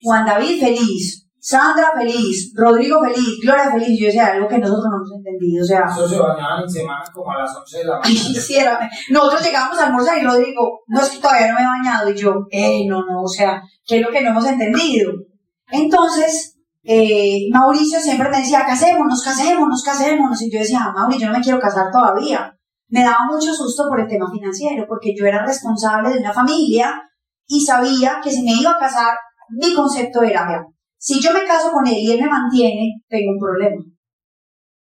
Juan 0.00 0.24
David 0.24 0.58
feliz, 0.58 1.28
Sandra 1.40 1.92
feliz, 1.96 2.52
Rodrigo 2.54 3.00
feliz, 3.02 3.38
Gloria 3.42 3.72
feliz. 3.72 3.98
Yo 3.98 4.06
decía 4.06 4.26
algo 4.26 4.46
que 4.46 4.58
nosotros 4.58 4.84
no 4.90 4.96
hemos 4.96 5.12
entendido. 5.12 5.64
O 5.64 5.66
sea, 5.66 5.88
se 5.88 6.18
bañaban 6.18 6.62
en 6.62 6.68
semana 6.68 7.02
como 7.12 7.32
a 7.32 7.38
las 7.38 7.56
11 7.56 7.78
de 7.78 7.84
la 7.84 7.98
mañana. 7.98 8.90
Nosotros 9.08 9.42
llegábamos 9.42 9.78
a 9.78 9.86
almorzar 9.86 10.18
y 10.18 10.26
Rodrigo, 10.26 10.80
no 10.86 11.00
es 11.00 11.08
que 11.08 11.18
todavía 11.18 11.48
no 11.48 11.54
me 11.54 11.62
he 11.62 11.64
bañado. 11.64 12.10
Y 12.10 12.14
yo, 12.14 12.46
eh, 12.50 12.86
no, 12.86 13.06
no, 13.06 13.22
o 13.22 13.28
sea, 13.28 13.62
¿qué 13.86 13.96
es 13.96 14.02
lo 14.02 14.10
que 14.10 14.20
no 14.20 14.30
hemos 14.30 14.46
entendido? 14.46 15.12
Entonces, 15.70 16.58
eh, 16.82 17.48
Mauricio 17.50 17.98
siempre 18.00 18.28
me 18.28 18.38
decía, 18.38 18.66
casémonos, 18.66 19.22
casémonos, 19.22 19.82
casémonos. 19.82 20.42
Y 20.42 20.52
yo 20.52 20.58
decía, 20.58 20.92
Mauricio, 20.94 21.26
yo 21.26 21.32
no 21.32 21.38
me 21.38 21.44
quiero 21.44 21.58
casar 21.58 21.90
todavía. 21.90 22.54
Me 22.88 23.02
daba 23.02 23.24
mucho 23.30 23.54
susto 23.54 23.84
por 23.88 24.00
el 24.00 24.08
tema 24.08 24.30
financiero, 24.30 24.84
porque 24.86 25.14
yo 25.16 25.24
era 25.24 25.46
responsable 25.46 26.10
de 26.10 26.18
una 26.18 26.34
familia 26.34 27.00
y 27.46 27.60
sabía 27.60 28.20
que 28.22 28.30
si 28.30 28.42
me 28.42 28.52
iba 28.52 28.72
a 28.72 28.78
casar 28.78 29.14
mi 29.48 29.74
concepto 29.74 30.22
era, 30.22 30.46
si 31.00 31.18
yo 31.18 31.32
me 31.32 31.44
caso 31.44 31.72
con 31.72 31.86
él 31.86 31.96
y 31.96 32.12
él 32.12 32.20
me 32.20 32.28
mantiene, 32.28 33.02
tengo 33.08 33.32
un 33.32 33.38
problema. 33.38 33.82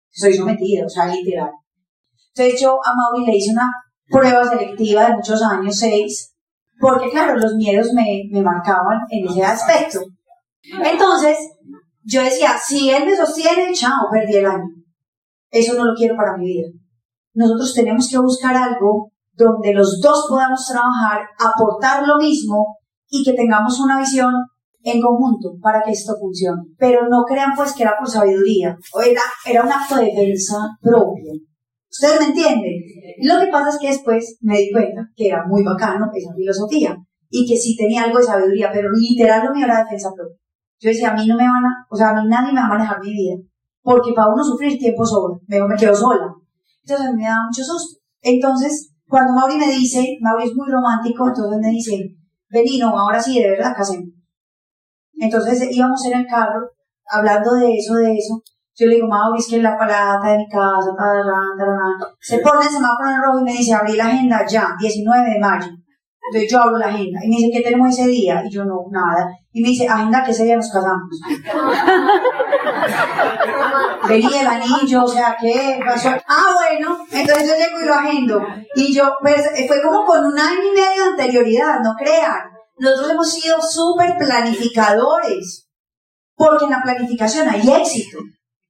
Soy 0.09 0.33
sometida, 0.33 0.85
o 0.85 0.89
sea, 0.89 1.07
literal. 1.07 1.51
Entonces 2.33 2.61
yo 2.61 2.79
a 2.81 2.93
Mauri 2.95 3.25
le 3.25 3.35
hice 3.35 3.51
una 3.51 3.69
prueba 4.09 4.47
selectiva 4.47 5.09
de 5.09 5.15
muchos 5.15 5.41
años, 5.43 5.77
seis, 5.77 6.33
porque 6.79 7.09
claro, 7.09 7.37
los 7.37 7.55
miedos 7.55 7.87
me, 7.93 8.21
me 8.31 8.41
marcaban 8.41 8.99
en 9.09 9.27
ese 9.27 9.43
aspecto. 9.43 9.99
Entonces, 10.63 11.37
yo 12.03 12.23
decía, 12.23 12.51
si 12.57 12.89
él 12.89 13.05
me 13.05 13.13
sostiene, 13.13 13.73
chao, 13.73 14.07
perdí 14.09 14.37
el 14.37 14.45
año. 14.45 14.69
Eso 15.49 15.73
no 15.73 15.83
lo 15.83 15.93
quiero 15.93 16.15
para 16.15 16.37
mi 16.37 16.45
vida. 16.45 16.69
Nosotros 17.33 17.73
tenemos 17.73 18.07
que 18.09 18.17
buscar 18.17 18.55
algo 18.55 19.11
donde 19.33 19.73
los 19.73 19.99
dos 20.01 20.25
podamos 20.29 20.65
trabajar, 20.65 21.27
aportar 21.37 22.07
lo 22.07 22.17
mismo 22.17 22.77
y 23.09 23.25
que 23.25 23.33
tengamos 23.33 23.77
una 23.81 23.99
visión 23.99 24.33
en 24.91 25.01
conjunto 25.01 25.55
para 25.61 25.81
que 25.83 25.91
esto 25.91 26.13
funcione. 26.19 26.61
Pero 26.77 27.07
no 27.09 27.23
crean 27.23 27.53
pues 27.55 27.73
que 27.73 27.83
era 27.83 27.95
por 27.97 28.09
sabiduría, 28.09 28.77
o 28.93 29.01
era, 29.01 29.21
un 29.63 29.71
acto 29.71 29.95
de 29.95 30.05
defensa 30.05 30.57
propia. 30.81 31.33
¿Ustedes 31.89 32.19
me 32.19 32.27
entienden? 32.27 32.73
Lo 33.23 33.39
que 33.39 33.51
pasa 33.51 33.69
es 33.69 33.77
que 33.79 33.87
después 33.87 34.37
me 34.41 34.57
di 34.57 34.71
cuenta 34.71 35.09
que 35.15 35.27
era 35.27 35.45
muy 35.47 35.63
bacano 35.63 36.05
esa 36.13 36.33
filosofía 36.35 36.95
y 37.29 37.47
que 37.47 37.57
sí 37.57 37.75
tenía 37.75 38.03
algo 38.03 38.19
de 38.19 38.25
sabiduría, 38.25 38.69
pero 38.71 38.89
literal 38.91 39.45
lo 39.45 39.53
mío 39.53 39.65
era 39.65 39.83
defensa 39.83 40.09
propia. 40.15 40.37
Yo 40.79 40.89
decía, 40.89 41.09
a 41.09 41.15
mí 41.15 41.25
no 41.25 41.35
me 41.35 41.43
van 41.43 41.65
a, 41.65 41.87
o 41.89 41.95
sea, 41.95 42.09
a 42.09 42.21
mí 42.21 42.29
nadie 42.29 42.53
me 42.53 42.59
va 42.59 42.67
a 42.67 42.69
manejar 42.69 42.99
mi 43.01 43.11
vida, 43.11 43.35
porque 43.81 44.13
para 44.13 44.31
uno 44.31 44.43
sufrir 44.43 44.77
tiempo 44.77 45.03
sobra, 45.05 45.37
me, 45.47 45.75
quedo 45.75 45.95
sola. 45.95 46.33
Entonces 46.83 47.15
me 47.15 47.23
da 47.23 47.37
mucho 47.45 47.63
susto. 47.63 47.99
Entonces, 48.21 48.93
cuando 49.07 49.33
Mauri 49.33 49.57
me 49.57 49.71
dice, 49.71 50.17
Mauri 50.21 50.45
es 50.45 50.55
muy 50.55 50.69
romántico, 50.69 51.27
entonces 51.27 51.59
me 51.59 51.69
dice, 51.69 52.15
vení, 52.49 52.79
ahora 52.81 53.19
sí, 53.19 53.41
de 53.41 53.49
verdad, 53.49 53.73
casemos. 53.75 54.16
Entonces 55.19 55.67
íbamos 55.71 56.05
en 56.05 56.19
el 56.19 56.27
carro, 56.27 56.69
hablando 57.09 57.55
de 57.55 57.75
eso, 57.75 57.95
de 57.95 58.13
eso. 58.13 58.41
Yo 58.75 58.85
le 58.85 58.95
digo, 58.95 59.07
Mauri, 59.07 59.39
es 59.39 59.47
que 59.49 59.61
la 59.61 59.77
palata 59.77 60.29
de 60.29 60.37
mi 60.37 60.47
casa, 60.47 60.91
se 62.19 62.37
pone 62.39 62.63
el 62.63 62.69
semáforo 62.69 63.09
en 63.09 63.21
rojo 63.23 63.39
y 63.39 63.43
me 63.43 63.53
dice, 63.53 63.73
abrí 63.73 63.95
la 63.95 64.05
agenda 64.05 64.45
ya, 64.47 64.75
19 64.79 65.31
de 65.31 65.39
mayo. 65.39 65.69
Entonces 66.29 66.51
yo 66.51 66.61
abro 66.61 66.77
la 66.77 66.87
agenda 66.87 67.19
y 67.23 67.29
me 67.29 67.37
dice, 67.37 67.49
¿qué 67.53 67.61
tenemos 67.63 67.87
ese 67.89 68.05
día? 68.07 68.43
Y 68.45 68.49
yo, 68.53 68.65
no, 68.65 68.85
nada. 68.91 69.29
Y 69.51 69.61
me 69.61 69.69
dice, 69.69 69.87
agenda 69.87 70.23
que 70.23 70.31
ese 70.31 70.43
día 70.43 70.57
nos 70.57 70.69
casamos. 70.69 71.21
Venía 74.09 74.41
el 74.41 74.47
anillo, 74.47 75.03
o 75.03 75.07
sea, 75.07 75.37
¿qué 75.39 75.79
pasó? 75.83 76.09
Ah, 76.27 76.53
bueno, 76.53 76.97
entonces 77.11 77.47
yo 77.47 77.55
llego 77.55 77.79
y 77.81 77.85
lo 77.85 77.93
agendo. 77.93 78.45
Y 78.75 78.93
yo, 78.93 79.15
pues, 79.21 79.41
fue 79.67 79.81
como 79.81 80.05
con 80.05 80.25
un 80.25 80.37
año 80.37 80.63
y 80.63 80.71
medio 80.75 81.03
de 81.03 81.09
anterioridad, 81.11 81.79
no 81.81 81.95
crean. 81.97 82.56
Nosotros 82.79 83.11
hemos 83.11 83.31
sido 83.31 83.57
súper 83.61 84.17
planificadores, 84.17 85.67
porque 86.35 86.65
en 86.65 86.71
la 86.71 86.83
planificación 86.83 87.49
hay 87.49 87.61
éxito. 87.61 88.19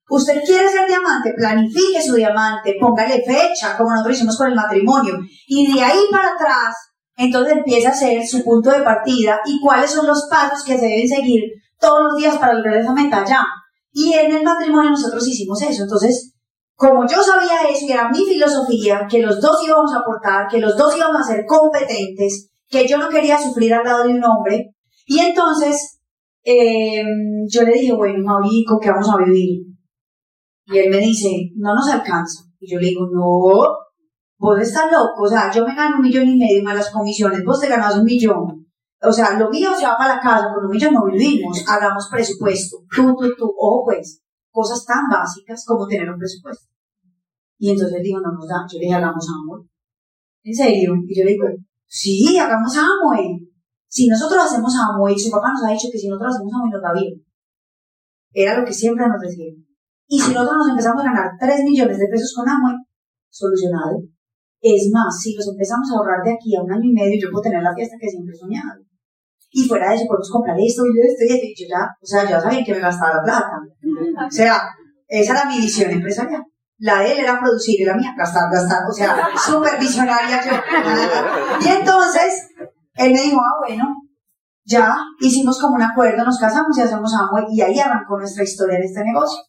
Usted 0.09 0.41
quiere 0.45 0.69
ser 0.69 0.87
diamante, 0.87 1.33
planifique 1.35 2.01
su 2.01 2.15
diamante, 2.15 2.75
póngale 2.79 3.21
fecha, 3.25 3.75
como 3.77 3.91
nosotros 3.91 4.15
hicimos 4.15 4.37
con 4.37 4.47
el 4.47 4.55
matrimonio, 4.55 5.15
y 5.47 5.73
de 5.73 5.83
ahí 5.83 5.99
para 6.09 6.29
atrás, 6.29 6.73
entonces 7.17 7.57
empieza 7.57 7.89
a 7.89 7.93
ser 7.93 8.25
su 8.25 8.43
punto 8.43 8.69
de 8.69 8.83
partida 8.83 9.39
y 9.45 9.59
cuáles 9.59 9.91
son 9.91 10.07
los 10.07 10.27
pasos 10.29 10.63
que 10.63 10.77
se 10.77 10.85
deben 10.85 11.07
seguir 11.07 11.43
todos 11.79 12.03
los 12.03 12.15
días 12.15 12.37
para 12.37 12.53
lograr 12.53 12.77
esa 12.77 12.93
meta 12.93 13.25
ya. 13.25 13.43
Y 13.91 14.13
en 14.13 14.35
el 14.35 14.43
matrimonio 14.43 14.91
nosotros 14.91 15.27
hicimos 15.27 15.61
eso. 15.63 15.83
Entonces, 15.83 16.33
como 16.75 17.07
yo 17.07 17.23
sabía 17.23 17.67
eso 17.67 17.85
y 17.85 17.91
era 17.91 18.09
mi 18.09 18.23
filosofía, 18.23 19.07
que 19.09 19.19
los 19.19 19.41
dos 19.41 19.57
íbamos 19.65 19.91
a 19.93 19.99
aportar, 19.99 20.47
que 20.47 20.59
los 20.59 20.77
dos 20.77 20.95
íbamos 20.95 21.21
a 21.21 21.33
ser 21.33 21.45
competentes, 21.47 22.51
que 22.69 22.88
yo 22.88 22.97
no 22.97 23.10
quería 23.10 23.39
sufrir 23.39 23.73
al 23.73 23.84
lado 23.84 24.03
de 24.03 24.13
un 24.13 24.23
hombre. 24.23 24.73
Y 25.06 25.19
entonces 25.19 25.99
eh, 26.43 27.03
yo 27.49 27.63
le 27.63 27.73
dije, 27.73 27.93
bueno, 27.93 28.23
Maurico, 28.23 28.80
¿qué 28.80 28.89
vamos 28.89 29.10
a 29.10 29.23
vivir? 29.23 29.65
Y 30.67 30.77
él 30.77 30.89
me 30.89 30.97
dice, 30.97 31.51
no 31.56 31.73
nos 31.73 31.89
alcanza. 31.89 32.43
Y 32.60 32.71
yo 32.71 32.80
le 32.80 32.88
digo, 32.88 33.08
no, 33.12 33.77
vos 34.38 34.60
estás 34.60 34.91
loco. 34.91 35.23
O 35.23 35.27
sea, 35.27 35.51
yo 35.51 35.65
me 35.65 35.75
gano 35.75 35.97
un 35.97 36.01
millón 36.01 36.27
y 36.27 36.38
medio 36.38 36.63
más 36.63 36.75
las 36.75 36.91
comisiones, 36.91 37.43
vos 37.45 37.60
te 37.60 37.67
ganas 37.67 37.97
un 37.97 38.03
millón. 38.03 38.65
O 39.01 39.12
sea, 39.12 39.38
lo 39.38 39.49
mío 39.49 39.69
se 39.75 39.86
va 39.86 39.97
para 39.97 40.15
la 40.15 40.21
casa, 40.21 40.47
con 40.53 40.65
un 40.65 40.71
millón 40.71 40.93
no 40.93 41.06
vivimos, 41.06 41.63
hagamos 41.67 42.10
presupuesto. 42.12 42.77
Tú, 42.93 43.15
tú, 43.15 43.36
tú, 43.38 43.53
ojo 43.58 43.86
pues, 43.86 44.21
cosas 44.49 44.84
tan 44.86 45.08
básicas 45.12 45.63
como 45.65 45.88
tener 45.88 46.10
un 46.10 46.17
presupuesto. 46.17 46.65
Y 47.60 47.71
entonces 47.71 48.01
digo, 48.01 48.19
no 48.19 48.32
nos 48.32 48.47
da, 48.47 48.65
yo 48.71 48.80
le 48.80 48.86
dije, 48.86 48.95
hagamos 48.95 49.25
amor. 49.30 49.65
¿En 50.43 50.53
serio? 50.53 50.93
Y 51.08 51.19
yo 51.19 51.25
le 51.25 51.32
digo, 51.32 51.45
Sí, 51.88 52.38
hagamos 52.38 52.76
Amway. 52.78 53.39
Si 53.88 54.08
nosotros 54.08 54.43
hacemos 54.43 54.73
Amway, 54.76 55.17
su 55.17 55.32
papá 55.32 55.52
nos 55.52 55.63
ha 55.63 55.71
dicho 55.71 55.88
que 55.91 55.97
si 55.97 56.08
nosotros 56.08 56.36
hacemos 56.36 56.54
Amway 56.54 56.71
nos 56.71 56.84
va 56.84 56.93
bien. 56.93 57.26
Era 58.34 58.60
lo 58.60 58.65
que 58.65 58.73
siempre 58.73 59.08
nos 59.08 59.21
decía. 59.21 59.52
Y 60.08 60.19
si 60.19 60.34
nosotros 60.34 60.58
nos 60.58 60.69
empezamos 60.69 61.02
a 61.02 61.08
ganar 61.08 61.32
3 61.39 61.63
millones 61.63 61.97
de 61.97 62.08
pesos 62.08 62.34
con 62.36 62.47
Amway, 62.47 62.76
solucionado. 63.30 64.04
Es 64.60 64.89
más, 64.91 65.19
si 65.21 65.34
los 65.36 65.47
empezamos 65.47 65.89
a 65.89 65.97
ahorrar 65.97 66.23
de 66.23 66.34
aquí 66.34 66.56
a 66.56 66.63
un 66.63 66.71
año 66.71 66.89
y 66.89 66.93
medio, 66.93 67.19
yo 67.21 67.32
puedo 67.32 67.43
tener 67.43 67.63
la 67.63 67.73
fiesta 67.73 67.95
que 68.00 68.10
siempre 68.10 68.34
he 68.36 68.38
soñado. 68.38 68.82
Y 69.50 69.63
fuera 69.63 69.89
de 69.89 69.95
eso, 69.95 70.06
podemos 70.08 70.30
comprar 70.30 70.58
esto 70.60 70.84
y 70.86 71.00
esto 71.00 71.23
y 71.23 71.34
esto. 71.34 71.45
Y 71.45 71.56
yo 71.56 71.65
ya, 71.69 71.88
o 72.02 72.06
sea, 72.06 72.30
ya 72.30 72.41
sabía 72.41 72.63
que 72.65 72.73
me 72.73 72.80
gastaba 72.80 73.17
la 73.17 73.23
plata. 73.23 73.58
O 74.28 74.32
sea, 74.32 74.62
esa 75.08 75.34
era 75.34 75.50
mi 75.50 75.58
visión 75.62 75.91
empresarial. 75.91 76.43
La 76.79 76.99
de 76.99 77.11
él 77.11 77.19
era 77.19 77.39
producir 77.39 77.81
y 77.81 77.85
la 77.85 77.95
mía 77.95 78.13
gastar, 78.17 78.51
gastar. 78.51 78.83
O 78.89 78.93
sea, 78.93 79.29
súper 79.45 79.79
visionaria 79.79 80.43
yo. 80.45 80.51
Y 81.61 81.67
entonces, 81.67 82.49
él 82.95 83.13
me 83.13 83.21
dijo, 83.21 83.39
ah, 83.39 83.65
bueno, 83.67 83.85
ya 84.63 84.97
hicimos 85.19 85.59
como 85.61 85.75
un 85.75 85.81
acuerdo, 85.81 86.23
nos 86.23 86.39
casamos 86.39 86.77
y 86.77 86.81
hacemos 86.81 87.13
amo 87.13 87.47
y 87.49 87.61
ahí 87.61 87.79
arrancó 87.79 88.17
nuestra 88.19 88.43
historia 88.43 88.77
de 88.77 88.85
este 88.85 89.03
negocio. 89.03 89.39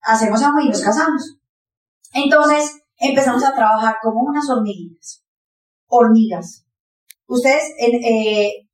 Hacemos 0.00 0.42
amo 0.42 0.60
y 0.60 0.68
nos 0.68 0.82
casamos. 0.82 1.38
Entonces, 2.14 2.80
empezamos 2.96 3.44
a 3.44 3.54
trabajar 3.54 3.96
como 4.02 4.22
unas 4.22 4.48
hormiguitas. 4.48 5.22
Hormigas. 5.86 6.64
Ustedes, 7.26 7.74
eh, 7.78 8.68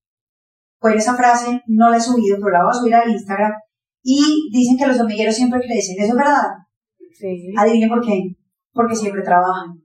pues 0.79 0.97
esa 0.97 1.17
frase 1.17 1.63
no 1.67 1.91
la 1.91 1.97
he 1.97 2.01
subido, 2.01 2.37
pero 2.39 2.51
la 2.51 2.63
voy 2.63 2.71
a 2.71 2.79
subir 2.79 2.95
al 2.95 3.11
Instagram. 3.11 3.53
Y 4.03 4.49
dicen 4.53 4.77
que 4.79 4.87
los 4.87 5.01
hormigueros 5.01 5.35
siempre 5.35 5.61
crecen. 5.61 5.97
¿Eso 5.99 6.13
es 6.13 6.17
verdad? 6.17 6.49
Sí. 7.15 7.53
Adivinen 7.57 7.89
por 7.89 8.05
qué. 8.05 8.37
Porque 8.73 8.97
siempre 8.97 9.23
trabajan. 9.23 9.83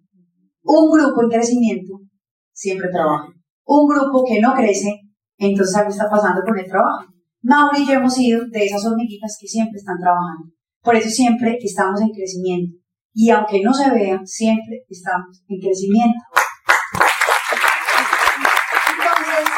Un 0.63 0.92
grupo 0.92 1.24
en 1.24 1.30
crecimiento 1.30 2.00
siempre 2.52 2.90
trabaja. 2.90 3.28
Un 3.66 3.88
grupo 3.88 4.26
que 4.26 4.42
no 4.42 4.54
crece, 4.54 5.02
entonces 5.38 5.76
algo 5.76 5.90
está 5.90 6.10
pasando 6.10 6.42
con 6.44 6.58
el 6.58 6.66
trabajo. 6.66 7.06
Mauri 7.42 7.84
y 7.84 7.88
yo 7.88 7.94
hemos 7.94 8.13
sido 8.13 8.42
de 8.50 8.66
esas 8.66 8.86
hormiguitas 8.86 9.38
que 9.40 9.48
siempre 9.48 9.78
están 9.78 9.98
trabajando. 10.00 10.52
Por 10.82 10.96
eso 10.96 11.10
siempre 11.10 11.58
estamos 11.62 12.02
en 12.02 12.10
crecimiento. 12.10 12.76
Y 13.13 13.30
aunque 13.30 13.62
no 13.62 13.74
se 13.74 13.90
vea, 13.92 14.20
siempre 14.26 14.84
estamos 14.90 15.44
en 15.48 15.60
crecimiento. 15.60 16.20
Entonces, 18.92 19.50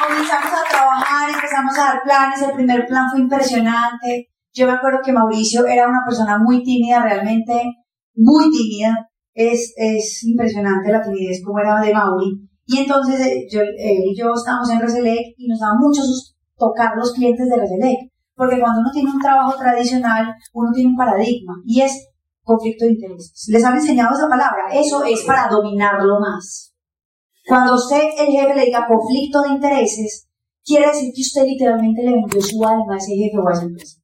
comenzamos 0.00 0.52
a 0.52 0.70
trabajar, 0.70 1.30
empezamos 1.30 1.78
a 1.78 1.84
dar 1.84 2.02
planes. 2.02 2.42
El 2.42 2.52
primer 2.52 2.86
plan 2.86 3.10
fue 3.10 3.20
impresionante. 3.20 4.31
Yo 4.54 4.66
me 4.66 4.72
acuerdo 4.72 4.98
que 5.04 5.12
Mauricio 5.12 5.66
era 5.66 5.88
una 5.88 6.02
persona 6.04 6.38
muy 6.38 6.62
tímida, 6.62 7.02
realmente 7.02 7.54
muy 8.14 8.50
tímida. 8.50 9.08
Es, 9.34 9.72
es 9.76 10.22
impresionante 10.24 10.92
la 10.92 11.02
timidez 11.02 11.42
como 11.44 11.58
era 11.58 11.80
de 11.80 11.94
Mauri. 11.94 12.48
Y 12.66 12.78
entonces 12.78 13.20
eh, 13.26 13.46
yo, 13.50 13.60
él 13.62 14.02
y 14.04 14.16
yo 14.16 14.32
estábamos 14.34 14.70
en 14.70 14.80
Reselec 14.80 15.34
y 15.36 15.48
nos 15.48 15.58
daba 15.58 15.74
mucho 15.78 16.02
susto 16.02 16.36
tocar 16.56 16.92
los 16.96 17.12
clientes 17.12 17.48
de 17.48 17.56
Reselec. 17.56 18.12
Porque 18.34 18.60
cuando 18.60 18.80
uno 18.80 18.90
tiene 18.92 19.10
un 19.10 19.20
trabajo 19.20 19.56
tradicional, 19.58 20.34
uno 20.52 20.70
tiene 20.72 20.90
un 20.90 20.96
paradigma 20.96 21.54
y 21.64 21.80
es 21.80 22.08
conflicto 22.42 22.84
de 22.84 22.92
intereses. 22.92 23.46
Les 23.48 23.64
han 23.64 23.76
enseñado 23.76 24.14
esa 24.14 24.28
palabra. 24.28 24.64
Eso 24.72 25.04
es 25.04 25.22
para 25.22 25.48
dominarlo 25.48 26.18
más. 26.20 26.72
Cuando 27.46 27.74
usted, 27.74 28.02
el 28.18 28.26
jefe, 28.26 28.54
le 28.54 28.66
diga 28.66 28.86
conflicto 28.86 29.42
de 29.42 29.50
intereses, 29.50 30.28
quiere 30.64 30.88
decir 30.88 31.12
que 31.14 31.22
usted 31.22 31.44
literalmente 31.44 32.02
le 32.02 32.12
vendió 32.12 32.40
su 32.40 32.64
alma 32.64 32.94
a 32.94 32.98
ese 32.98 33.14
jefe 33.14 33.38
o 33.38 33.48
a 33.48 33.52
esa 33.52 33.62
empresa. 33.62 34.01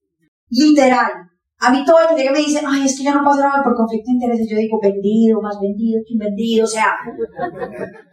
Literal. 0.51 1.29
A 1.61 1.73
mí 1.73 1.85
todo 1.85 1.99
el 1.99 2.09
que 2.09 2.23
llega 2.23 2.31
me 2.31 2.39
dice, 2.39 2.63
ay, 2.65 2.87
es 2.87 2.97
que 2.97 3.05
yo 3.05 3.13
no 3.13 3.23
nada 3.23 3.63
por 3.65 3.75
conflicto 3.75 4.07
de 4.07 4.15
intereses. 4.15 4.47
Yo 4.49 4.57
digo, 4.57 4.79
vendido, 4.81 5.43
más 5.43 5.59
vendido 5.61 6.01
que 6.07 6.15
vendido. 6.17 6.65
O 6.65 6.69
sea, 6.69 6.95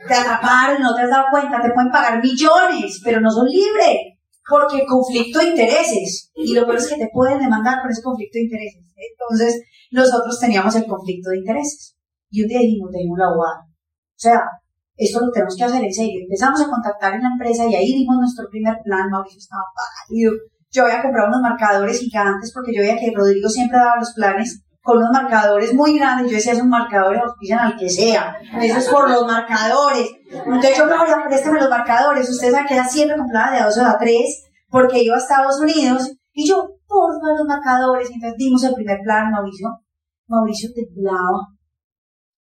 te 0.08 0.14
atraparon, 0.14 0.82
no 0.82 0.96
te 0.96 1.02
has 1.02 1.10
dado 1.10 1.26
cuenta, 1.30 1.62
te 1.62 1.70
pueden 1.72 1.92
pagar 1.92 2.24
millones, 2.24 3.00
pero 3.04 3.22
no 3.22 3.30
son 3.30 3.46
libres. 3.46 4.18
Porque 4.50 4.86
conflicto 4.86 5.40
de 5.40 5.50
intereses. 5.50 6.32
Y 6.36 6.54
lo 6.54 6.66
peor 6.66 6.78
es 6.78 6.88
que 6.88 6.98
te 6.98 7.10
pueden 7.14 7.40
demandar 7.40 7.82
por 7.82 7.92
ese 7.92 8.02
conflicto 8.02 8.38
de 8.38 8.46
intereses. 8.46 8.82
Entonces, 8.98 9.62
nosotros 9.92 10.40
teníamos 10.40 10.76
el 10.76 10.88
conflicto 10.88 11.30
de 11.30 11.38
intereses. 11.38 11.96
Y 12.32 12.42
un 12.42 12.48
día 12.48 12.60
dijimos, 12.60 12.92
tenemos 12.92 13.18
la 13.18 13.26
abogada. 13.26 13.62
O 13.62 14.20
sea, 14.20 14.42
esto 14.98 15.20
lo 15.20 15.32
tenemos 15.32 15.56
que 15.56 15.64
hacer 15.64 15.84
en 15.84 15.94
serio. 15.94 16.22
Empezamos 16.24 16.62
a 16.62 16.70
contactar 16.70 17.14
en 17.14 17.22
la 17.22 17.30
empresa 17.30 17.68
y 17.68 17.76
ahí 17.76 17.94
dimos 17.94 18.18
nuestro 18.18 18.48
primer 18.50 18.78
plan. 18.84 19.10
Mauricio 19.10 19.40
estaba 19.40 19.64
pálido. 19.76 20.32
Yo 20.76 20.84
había 20.84 21.02
comprado 21.02 21.30
unos 21.30 21.42
marcadores 21.42 22.00
gigantes 22.00 22.52
porque 22.54 22.74
yo 22.76 22.82
veía 22.82 22.98
que 22.98 23.14
Rodrigo 23.16 23.48
siempre 23.48 23.78
daba 23.78 23.96
los 23.98 24.12
planes 24.14 24.62
con 24.82 24.98
unos 24.98 25.10
marcadores 25.14 25.74
muy 25.74 25.98
grandes. 25.98 26.30
Yo 26.30 26.36
decía, 26.36 26.52
esos 26.52 26.68
marcadores 26.68 27.22
auspician 27.22 27.60
al 27.60 27.78
que 27.78 27.90
sea. 27.90 28.36
Eso 28.62 28.78
es 28.80 28.90
por 28.90 29.10
los 29.10 29.26
marcadores. 29.26 30.10
Entonces 30.30 30.78
yo, 30.78 30.86
Gloria, 30.86 31.24
préstame 31.28 31.62
los 31.62 31.70
marcadores. 31.70 32.30
Ustedes 32.30 32.52
saben 32.52 32.68
que 32.68 32.74
ella 32.74 32.88
siempre 32.88 33.16
compraba 33.16 33.52
de 33.52 33.60
a 33.60 33.66
dos 33.66 33.78
o 33.78 33.80
de 33.80 33.88
a 33.88 33.98
tres 33.98 34.44
porque 34.70 35.02
iba 35.02 35.16
a 35.16 35.20
Estados 35.20 35.62
Unidos. 35.62 36.12
Y 36.34 36.46
yo, 36.46 36.68
porfa, 36.86 37.34
los 37.38 37.48
marcadores. 37.48 38.10
Entonces 38.12 38.38
dimos 38.38 38.62
el 38.66 38.74
primer 38.74 39.00
plan, 39.02 39.32
Mauricio. 39.32 39.70
Mauricio 40.28 40.70
temblaba. 40.76 41.56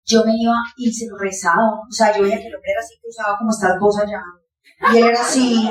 Yo 0.05 0.25
me 0.25 0.33
iba 0.37 0.57
y 0.77 0.93
se 0.93 1.07
rezaba. 1.17 1.81
O 1.89 1.93
sea, 1.93 2.15
yo 2.15 2.25
veía 2.25 2.37
que 2.39 2.49
el 2.49 2.57
hombre 2.57 2.73
era 2.73 2.81
así 2.81 2.95
usaba 3.09 3.39
como 3.39 3.51
estas 3.51 3.79
cosas 3.79 4.03
allá. 4.03 4.21
Y 4.93 4.99
él 4.99 5.05
era 5.05 5.21
así. 5.21 5.71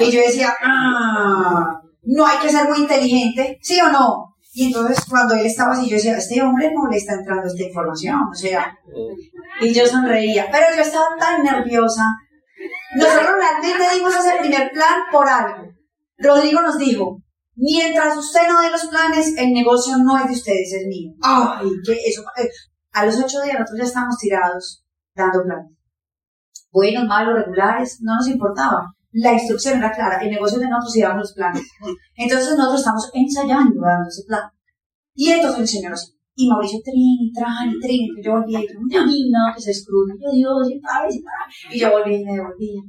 Y 0.00 0.10
yo 0.10 0.20
decía, 0.20 0.54
ah, 0.62 1.80
no 2.02 2.26
hay 2.26 2.38
que 2.38 2.50
ser 2.50 2.68
muy 2.68 2.78
inteligente, 2.78 3.58
¿sí 3.62 3.80
o 3.80 3.88
no? 3.88 4.36
Y 4.52 4.66
entonces 4.66 5.04
cuando 5.08 5.34
él 5.34 5.46
estaba 5.46 5.74
así, 5.74 5.88
yo 5.88 5.96
decía, 5.96 6.16
este 6.16 6.40
hombre 6.40 6.70
no 6.72 6.88
le 6.90 6.96
está 6.96 7.14
entrando 7.14 7.46
esta 7.46 7.62
información, 7.62 8.20
o 8.30 8.34
sea. 8.34 8.76
Y 9.60 9.72
yo 9.72 9.86
sonreía, 9.86 10.48
pero 10.50 10.66
yo 10.74 10.82
estaba 10.82 11.06
tan 11.18 11.42
nerviosa. 11.42 12.02
Nosotros 12.94 13.30
realmente 13.38 13.94
dimos 13.94 14.14
ese 14.16 14.38
primer 14.40 14.70
plan 14.70 15.02
por 15.12 15.28
algo. 15.28 15.68
Rodrigo 16.18 16.62
nos 16.62 16.78
dijo, 16.78 17.20
mientras 17.54 18.16
usted 18.16 18.48
no 18.48 18.62
dé 18.62 18.70
los 18.70 18.86
planes, 18.86 19.34
el 19.36 19.52
negocio 19.52 19.96
no 19.98 20.16
es 20.18 20.26
de 20.26 20.32
ustedes, 20.32 20.72
es 20.72 20.86
mío. 20.86 21.12
Ay, 21.22 21.66
que 21.84 21.92
eso. 21.92 22.24
A 22.92 23.04
los 23.04 23.18
ocho 23.18 23.42
días 23.42 23.58
nosotros 23.58 23.78
ya 23.78 23.84
estábamos 23.84 24.16
tirados 24.16 24.84
dando 25.14 25.42
planes 25.42 25.75
buenos, 26.70 27.06
malos, 27.06 27.34
regulares, 27.34 27.98
no 28.00 28.16
nos 28.16 28.28
importaba. 28.28 28.92
La 29.12 29.32
instrucción 29.32 29.78
era 29.78 29.92
clara, 29.92 30.20
el 30.20 30.30
negocio 30.30 30.58
de 30.58 30.68
nosotros 30.68 30.96
y 30.96 31.00
damos 31.00 31.18
los 31.20 31.32
planes. 31.32 31.62
Entonces 32.16 32.56
nosotros 32.56 32.80
estamos 32.80 33.10
ensayando 33.14 33.80
dando 33.80 34.08
ese 34.08 34.24
plan. 34.26 34.50
Y 35.14 35.30
entonces 35.30 35.60
el 35.60 35.68
señor 35.68 35.92
así. 35.94 36.12
Y 36.38 36.50
Mauricio 36.50 36.80
trin, 36.84 37.32
tran, 37.34 37.70
y 37.70 37.80
trin, 37.80 38.08
y 38.14 38.22
yo 38.22 38.32
volvía 38.32 38.60
y 38.60 39.30
no, 39.30 39.54
que 39.54 39.62
se 39.62 39.70
escruta, 39.70 40.12
yo 40.20 40.30
Dios, 40.32 40.70
y 40.70 40.80
para, 40.80 41.08
y. 41.08 41.22
Y 41.74 41.80
yo 41.80 41.90
volvía 41.90 42.18
y 42.20 42.24
me 42.26 42.32
devolvía. 42.32 42.82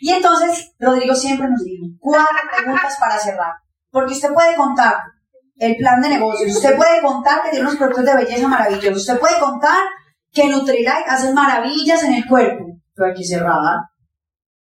Y 0.00 0.10
entonces 0.10 0.72
Rodrigo 0.78 1.14
siempre 1.14 1.46
nos 1.48 1.62
dijo, 1.62 1.86
cuatro 2.00 2.26
preguntas 2.56 2.96
para 2.98 3.18
cerrar. 3.18 3.52
Porque 3.90 4.14
usted 4.14 4.32
puede 4.32 4.56
contar 4.56 4.94
el 5.56 5.76
plan 5.76 6.00
de 6.00 6.08
negocios, 6.10 6.56
usted 6.56 6.76
puede 6.76 7.02
contar 7.02 7.42
que 7.42 7.50
tiene 7.50 7.66
unos 7.66 7.76
productos 7.76 8.04
de 8.04 8.16
belleza 8.16 8.48
maravillosos, 8.48 8.96
usted 8.96 9.18
puede 9.18 9.38
contar 9.40 9.84
que 10.32 10.48
Nutrilite 10.48 10.90
hace 11.06 11.32
maravillas 11.32 12.02
en 12.02 12.14
el 12.14 12.26
cuerpo, 12.26 12.64
pero 12.96 13.10
hay 13.10 13.14
que 13.14 13.24
cerrar. 13.24 13.78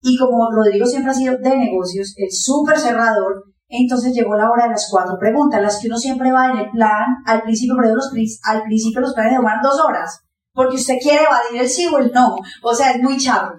Y 0.01 0.17
como 0.17 0.51
Rodrigo 0.51 0.85
siempre 0.85 1.11
ha 1.11 1.15
sido 1.15 1.37
de 1.37 1.57
negocios, 1.57 2.13
el 2.17 2.31
súper 2.31 2.77
cerrador, 2.77 3.45
entonces 3.67 4.13
llegó 4.13 4.35
la 4.35 4.51
hora 4.51 4.65
de 4.65 4.71
las 4.71 4.87
cuatro 4.91 5.17
preguntas, 5.17 5.61
las 5.61 5.79
que 5.81 5.87
uno 5.87 5.97
siempre 5.97 6.31
va 6.31 6.51
en 6.51 6.57
el 6.57 6.69
plan, 6.69 7.05
al 7.25 7.41
principio, 7.41 7.75
pero 7.81 7.95
los, 7.95 8.11
al 8.43 8.63
principio 8.63 9.01
los 9.01 9.13
planes 9.13 9.33
demoran 9.33 9.61
dos 9.63 9.79
horas, 9.79 10.19
porque 10.53 10.75
usted 10.75 10.97
quiere 11.01 11.23
evadir 11.23 11.61
el 11.61 11.69
sí 11.69 11.87
o 11.87 11.97
el 11.97 12.11
no, 12.11 12.35
o 12.61 12.75
sea, 12.75 12.91
es 12.91 13.01
muy 13.01 13.17
charro. 13.17 13.55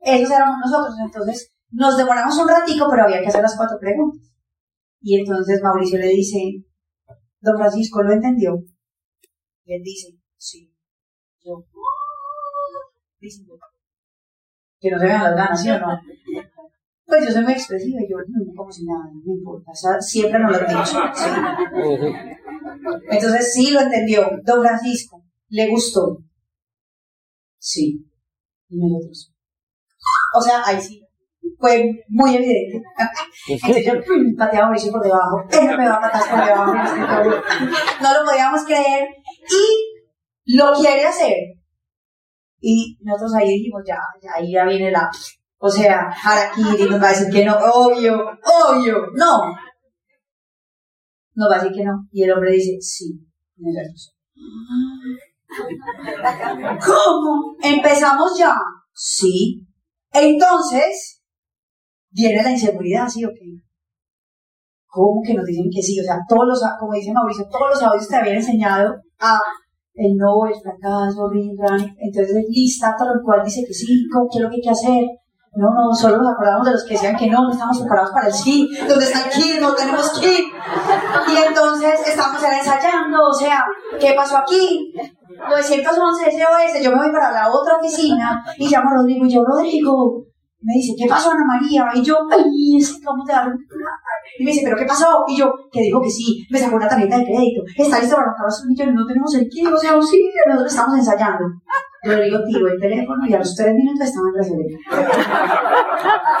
Esos 0.00 0.30
éramos 0.30 0.56
nosotros, 0.64 0.94
entonces 1.04 1.52
nos 1.70 1.96
demoramos 1.96 2.38
un 2.38 2.48
ratico, 2.48 2.86
pero 2.90 3.04
había 3.04 3.20
que 3.20 3.28
hacer 3.28 3.42
las 3.42 3.56
cuatro 3.56 3.78
preguntas. 3.78 4.32
Y 5.00 5.18
entonces 5.18 5.60
Mauricio 5.62 5.98
le 5.98 6.08
dice, 6.08 6.38
don 7.40 7.56
Francisco, 7.56 8.02
¿lo 8.02 8.12
entendió? 8.12 8.54
Y 9.64 9.74
él 9.74 9.82
dice, 9.82 10.08
sí. 10.36 10.72
Yo, 11.44 11.64
dice, 13.18 13.42
que 14.82 14.90
no 14.90 14.98
se 14.98 15.06
vean 15.06 15.22
las 15.22 15.36
ganas, 15.36 15.62
¿sí 15.62 15.70
o 15.70 15.78
no? 15.78 16.00
Pues 17.06 17.24
yo 17.26 17.32
soy 17.32 17.44
muy 17.44 17.52
expresiva 17.52 18.00
yo, 18.08 18.16
no, 18.28 18.54
como 18.54 18.70
si 18.72 18.84
nada, 18.84 19.04
no 19.24 19.32
importa, 19.32 19.70
o 19.70 19.74
sea, 19.74 20.00
siempre 20.00 20.40
nos 20.40 20.50
lo 20.52 20.58
he 20.58 20.68
dicho, 20.68 20.98
¿sí? 21.14 21.28
Entonces 23.10 23.54
sí 23.54 23.70
lo 23.70 23.80
entendió, 23.80 24.28
don 24.44 24.62
Francisco, 24.62 25.22
le 25.48 25.70
gustó. 25.70 26.18
Sí. 27.58 28.04
Y 28.68 28.76
nosotros. 28.76 29.32
O 30.34 30.40
sea, 30.40 30.62
ahí 30.64 30.80
sí. 30.80 30.98
Fue 31.58 32.04
muy 32.08 32.34
evidente. 32.34 32.82
Entonces 33.48 33.86
yo 33.86 33.92
pateaba 34.36 34.66
a 34.66 34.68
Mauricio 34.70 34.90
por 34.90 35.02
debajo. 35.02 35.44
Él 35.50 35.78
me 35.78 35.88
va 35.88 35.96
a 35.96 36.00
matar 36.00 36.22
por 36.28 36.44
debajo. 36.44 36.72
No 38.02 38.14
lo 38.14 38.24
podíamos 38.28 38.64
creer. 38.64 39.08
Y 39.48 40.56
lo 40.56 40.72
quiere 40.72 41.04
hacer. 41.04 41.36
Y 42.64 42.96
nosotros 43.02 43.34
ahí 43.34 43.48
dijimos, 43.48 43.82
ya, 43.84 43.98
ahí 44.36 44.52
ya 44.52 44.64
viene 44.64 44.92
la, 44.92 45.10
o 45.58 45.68
sea, 45.68 46.08
Harakiri 46.10 46.88
nos 46.88 47.02
va 47.02 47.08
a 47.08 47.10
decir 47.10 47.28
que 47.30 47.44
no, 47.44 47.56
obvio, 47.56 48.14
obvio, 48.14 49.06
no. 49.14 49.52
Nos 51.34 51.50
va 51.50 51.56
a 51.56 51.58
decir 51.58 51.76
que 51.76 51.84
no. 51.84 52.06
Y 52.12 52.22
el 52.22 52.32
hombre 52.32 52.52
dice, 52.52 52.78
sí, 52.80 53.20
¿Cómo? 56.86 57.56
¿Empezamos 57.62 58.38
ya? 58.38 58.54
Sí. 58.94 59.66
Entonces, 60.12 61.20
viene 62.10 62.42
la 62.42 62.52
inseguridad, 62.52 63.08
¿sí 63.08 63.24
o 63.24 63.28
qué? 63.28 63.60
¿Cómo 64.86 65.20
que 65.24 65.34
nos 65.34 65.46
dicen 65.46 65.70
que 65.74 65.82
sí? 65.82 65.98
O 66.00 66.04
sea, 66.04 66.18
todos 66.28 66.46
los, 66.46 66.60
como 66.78 66.92
dice 66.94 67.12
Mauricio, 67.12 67.46
todos 67.50 67.70
los 67.70 67.82
audios 67.82 68.08
te 68.08 68.16
habían 68.16 68.36
enseñado 68.36 68.94
a 69.18 69.40
el 69.94 70.16
no, 70.16 70.46
el 70.46 70.54
fracaso, 70.60 71.30
entonces 71.98 72.44
lista 72.48 72.94
tal 72.96 73.20
cual 73.24 73.42
dice 73.44 73.64
que 73.66 73.74
sí, 73.74 73.86
¿qué 73.86 74.38
es 74.38 74.42
lo 74.42 74.48
que 74.48 74.56
hay 74.56 74.62
que 74.62 74.70
hacer? 74.70 75.04
No, 75.54 75.68
no, 75.68 75.94
solo 75.94 76.16
nos 76.16 76.32
acordamos 76.32 76.66
de 76.66 76.72
los 76.72 76.84
que 76.84 76.94
decían 76.94 77.14
que 77.14 77.28
no, 77.28 77.42
no 77.42 77.50
estamos 77.50 77.78
preparados 77.80 78.10
para 78.12 78.28
el 78.28 78.32
sí, 78.32 78.70
¿dónde 78.88 79.04
está 79.04 79.24
el 79.24 79.30
kit? 79.30 79.60
No 79.60 79.74
tenemos 79.74 80.18
kit. 80.18 80.46
Y 81.28 81.46
entonces 81.46 82.08
estamos 82.08 82.42
ensayando, 82.42 83.18
o 83.28 83.34
sea, 83.34 83.62
¿qué 84.00 84.14
pasó 84.16 84.38
aquí? 84.38 84.94
911 85.50 86.24
SOS, 86.24 86.82
yo 86.82 86.90
me 86.92 86.96
voy 86.96 87.12
para 87.12 87.32
la 87.32 87.50
otra 87.52 87.76
oficina 87.76 88.42
y 88.56 88.68
llamo 88.68 88.90
a 88.90 88.94
Rodrigo 88.94 89.26
y 89.26 89.30
yo, 89.30 89.44
Rodrigo, 89.44 90.24
Me 90.62 90.74
dice, 90.74 90.94
¿qué 90.96 91.08
pasó, 91.08 91.32
Ana 91.32 91.44
María? 91.44 91.90
Y 91.94 92.02
yo, 92.02 92.16
ay, 92.30 92.76
es 92.78 92.92
que 92.92 93.04
vamos 93.04 93.28
a 93.28 93.32
dar 93.32 93.52
Y 94.38 94.44
me 94.44 94.50
dice, 94.52 94.62
¿pero 94.64 94.76
qué 94.76 94.84
pasó? 94.84 95.24
Y 95.26 95.36
yo, 95.38 95.52
que 95.72 95.80
dijo 95.80 96.00
que 96.00 96.10
sí, 96.10 96.46
me 96.50 96.58
sacó 96.58 96.76
una 96.76 96.88
tarjeta 96.88 97.18
de 97.18 97.24
crédito, 97.24 97.62
está 97.76 97.98
listo 97.98 98.14
para 98.14 98.28
montar 98.28 98.46
los 98.46 98.64
millones, 98.66 98.94
no 98.94 99.06
tenemos 99.06 99.34
el 99.34 99.48
kit, 99.48 99.66
o 99.66 99.76
sea, 99.76 100.00
sí, 100.02 100.30
nosotros 100.46 100.72
estamos 100.72 100.98
ensayando. 100.98 101.44
Rodrigo 102.04 102.38
tiró 102.44 102.66
el 102.66 102.80
teléfono 102.80 103.26
y 103.26 103.34
a 103.34 103.38
los 103.38 103.54
tres 103.54 103.74
minutos 103.74 104.08
estaba 104.08 104.26
en 104.28 104.34
reserva. 104.34 104.66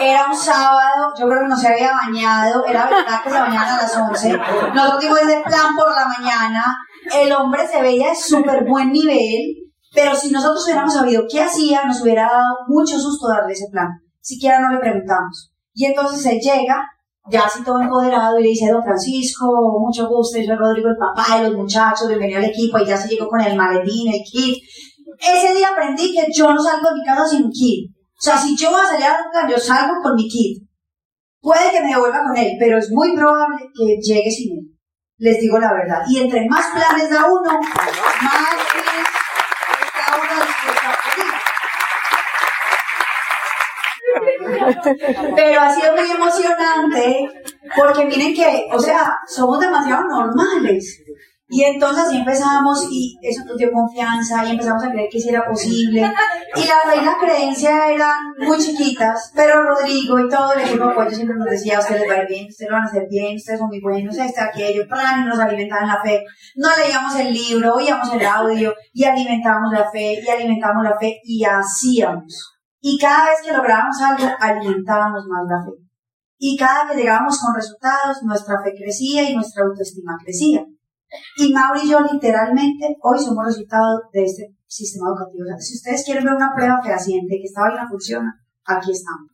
Era 0.00 0.26
un 0.28 0.36
sábado, 0.36 1.12
yo 1.18 1.28
creo 1.28 1.42
que 1.42 1.48
no 1.48 1.56
se 1.56 1.68
había 1.68 1.92
bañado, 1.92 2.64
era 2.66 2.86
verdad 2.86 3.22
que 3.22 3.30
se 3.30 3.38
bañaban 3.38 3.68
a 3.68 3.82
las 3.82 3.96
11. 3.96 4.38
Nosotros 4.74 5.00
dimos 5.00 5.20
ese 5.20 5.40
plan 5.44 5.76
por 5.76 5.94
la 5.94 6.06
mañana, 6.06 6.76
el 7.14 7.32
hombre 7.32 7.66
se 7.68 7.80
veía 7.80 8.08
de 8.08 8.16
súper 8.16 8.64
buen 8.68 8.90
nivel, 8.90 9.62
pero 9.94 10.16
si 10.16 10.32
nosotros 10.32 10.64
hubiéramos 10.64 10.94
sabido 10.94 11.24
qué 11.30 11.42
hacía, 11.42 11.84
nos 11.84 12.00
hubiera 12.02 12.22
dado 12.22 12.56
mucho 12.66 12.98
susto 12.98 13.28
darle 13.28 13.52
ese 13.52 13.68
plan. 13.70 13.88
Siquiera 14.22 14.60
no 14.60 14.70
le 14.70 14.78
preguntamos. 14.78 15.52
Y 15.74 15.86
entonces 15.86 16.24
él 16.26 16.38
llega, 16.38 16.80
ya 17.28 17.42
así 17.42 17.64
todo 17.64 17.80
empoderado, 17.80 18.38
y 18.38 18.44
le 18.44 18.48
dice, 18.50 18.70
don 18.70 18.84
Francisco, 18.84 19.46
mucho 19.80 20.06
gusto, 20.08 20.38
yo 20.38 20.46
soy 20.46 20.56
Rodrigo, 20.56 20.90
el 20.90 20.96
papá 20.96 21.38
de 21.38 21.48
los 21.48 21.58
muchachos, 21.58 22.06
bienvenido 22.06 22.38
al 22.38 22.44
equipo, 22.44 22.78
y 22.78 22.86
ya 22.86 22.96
se 22.96 23.08
llegó 23.08 23.26
con 23.26 23.40
el 23.40 23.56
maletín, 23.56 24.12
el 24.12 24.22
kit. 24.22 24.62
Ese 25.18 25.52
día 25.54 25.70
aprendí 25.70 26.12
que 26.12 26.24
yo 26.32 26.52
no 26.52 26.62
salgo 26.62 26.90
de 26.90 26.94
mi 26.94 27.04
casa 27.04 27.26
sin 27.26 27.46
un 27.46 27.50
kit. 27.50 27.90
O 27.90 28.22
sea, 28.22 28.38
si 28.38 28.56
yo 28.56 28.70
voy 28.70 28.80
a 28.80 28.86
salir 28.86 29.06
a 29.06 29.44
un 29.44 29.50
yo 29.50 29.58
salgo 29.58 29.94
con 30.00 30.14
mi 30.14 30.28
kit. 30.28 30.62
Puede 31.40 31.72
que 31.72 31.80
me 31.82 31.88
devuelva 31.88 32.22
con 32.22 32.36
él, 32.36 32.52
pero 32.60 32.78
es 32.78 32.88
muy 32.92 33.16
probable 33.16 33.66
que 33.74 33.96
llegue 34.00 34.30
sin 34.30 34.52
él. 34.58 34.78
Les 35.18 35.40
digo 35.40 35.58
la 35.58 35.72
verdad. 35.72 36.04
Y 36.08 36.18
entre 36.18 36.48
más 36.48 36.66
planes 36.72 37.10
da 37.10 37.26
uno, 37.26 37.42
más 37.42 38.54
está 39.82 40.16
uno 40.16 40.42
Pero 45.36 45.60
ha 45.60 45.74
sido 45.74 45.92
muy 45.94 46.10
emocionante 46.10 47.30
porque 47.76 48.04
miren 48.04 48.34
que, 48.34 48.66
o 48.72 48.78
sea, 48.78 49.16
somos 49.26 49.60
demasiado 49.60 50.04
normales. 50.08 51.02
Y 51.54 51.64
entonces 51.64 52.04
así 52.04 52.16
empezamos 52.16 52.88
y 52.90 53.18
eso 53.20 53.44
nos 53.44 53.58
dio 53.58 53.70
confianza 53.70 54.42
y 54.46 54.52
empezamos 54.52 54.82
a 54.84 54.90
creer 54.90 55.10
que 55.12 55.20
sí 55.20 55.28
era 55.28 55.44
posible. 55.44 56.00
Y 56.00 56.60
la 56.66 57.02
la 57.02 57.16
creencia 57.20 57.92
eran 57.92 58.16
muy 58.38 58.56
chiquitas, 58.56 59.30
pero 59.36 59.62
Rodrigo 59.62 60.18
y 60.18 60.30
todo 60.30 60.54
el 60.54 60.62
equipo 60.62 60.86
de 60.86 60.92
apoyo 60.92 61.10
siempre 61.10 61.36
nos 61.36 61.50
decía, 61.50 61.78
ustedes 61.78 62.00
les 62.00 62.10
a 62.10 62.22
ir 62.22 62.28
bien, 62.28 62.46
ustedes 62.48 62.70
lo 62.70 62.76
van 62.76 62.86
a 62.86 62.88
hacer 62.88 63.06
bien, 63.10 63.36
ustedes 63.36 63.58
son 63.58 63.68
muy 63.68 63.82
buenos, 63.82 64.16
este, 64.16 64.40
aquello, 64.40 64.88
plan, 64.88 65.24
y 65.24 65.28
nos 65.28 65.38
alimentaban 65.38 65.88
la 65.88 66.00
fe. 66.02 66.24
No 66.56 66.70
leíamos 66.74 67.14
el 67.16 67.34
libro, 67.34 67.74
oíamos 67.74 68.10
el 68.14 68.24
audio 68.24 68.74
y 68.94 69.04
alimentábamos 69.04 69.74
la 69.74 69.90
fe 69.90 70.22
y 70.26 70.30
alimentábamos 70.30 70.84
la 70.84 70.98
fe 70.98 71.20
y 71.22 71.44
hacíamos. 71.44 72.51
Y 72.84 72.98
cada 72.98 73.26
vez 73.26 73.38
que 73.44 73.52
lográbamos 73.52 73.96
algo, 74.02 74.28
alimentábamos 74.40 75.24
más 75.28 75.44
la 75.48 75.64
fe. 75.64 75.70
Y 76.36 76.56
cada 76.58 76.90
que 76.90 76.96
llegábamos 76.96 77.38
con 77.38 77.54
resultados, 77.54 78.24
nuestra 78.24 78.60
fe 78.60 78.72
crecía 78.76 79.30
y 79.30 79.36
nuestra 79.36 79.64
autoestima 79.64 80.18
crecía. 80.20 80.66
Y 81.36 81.52
Mauri 81.52 81.82
y 81.84 81.90
yo 81.90 82.00
literalmente 82.00 82.96
hoy 83.02 83.20
somos 83.20 83.46
resultado 83.46 84.02
de 84.12 84.24
este 84.24 84.56
sistema 84.66 85.10
educativo. 85.10 85.44
si 85.60 85.76
ustedes 85.76 86.04
quieren 86.04 86.24
ver 86.24 86.34
una 86.34 86.52
prueba 86.54 86.82
fehaciente 86.82 87.36
que 87.36 87.44
esta 87.44 87.60
vaina 87.60 87.88
funciona, 87.88 88.34
aquí 88.64 88.90
estamos. 88.90 89.30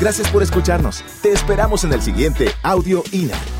Gracias 0.00 0.30
por 0.30 0.42
escucharnos. 0.42 1.04
Te 1.20 1.32
esperamos 1.32 1.84
en 1.84 1.92
el 1.92 2.00
siguiente 2.00 2.46
Audio 2.62 3.02
INA. 3.12 3.57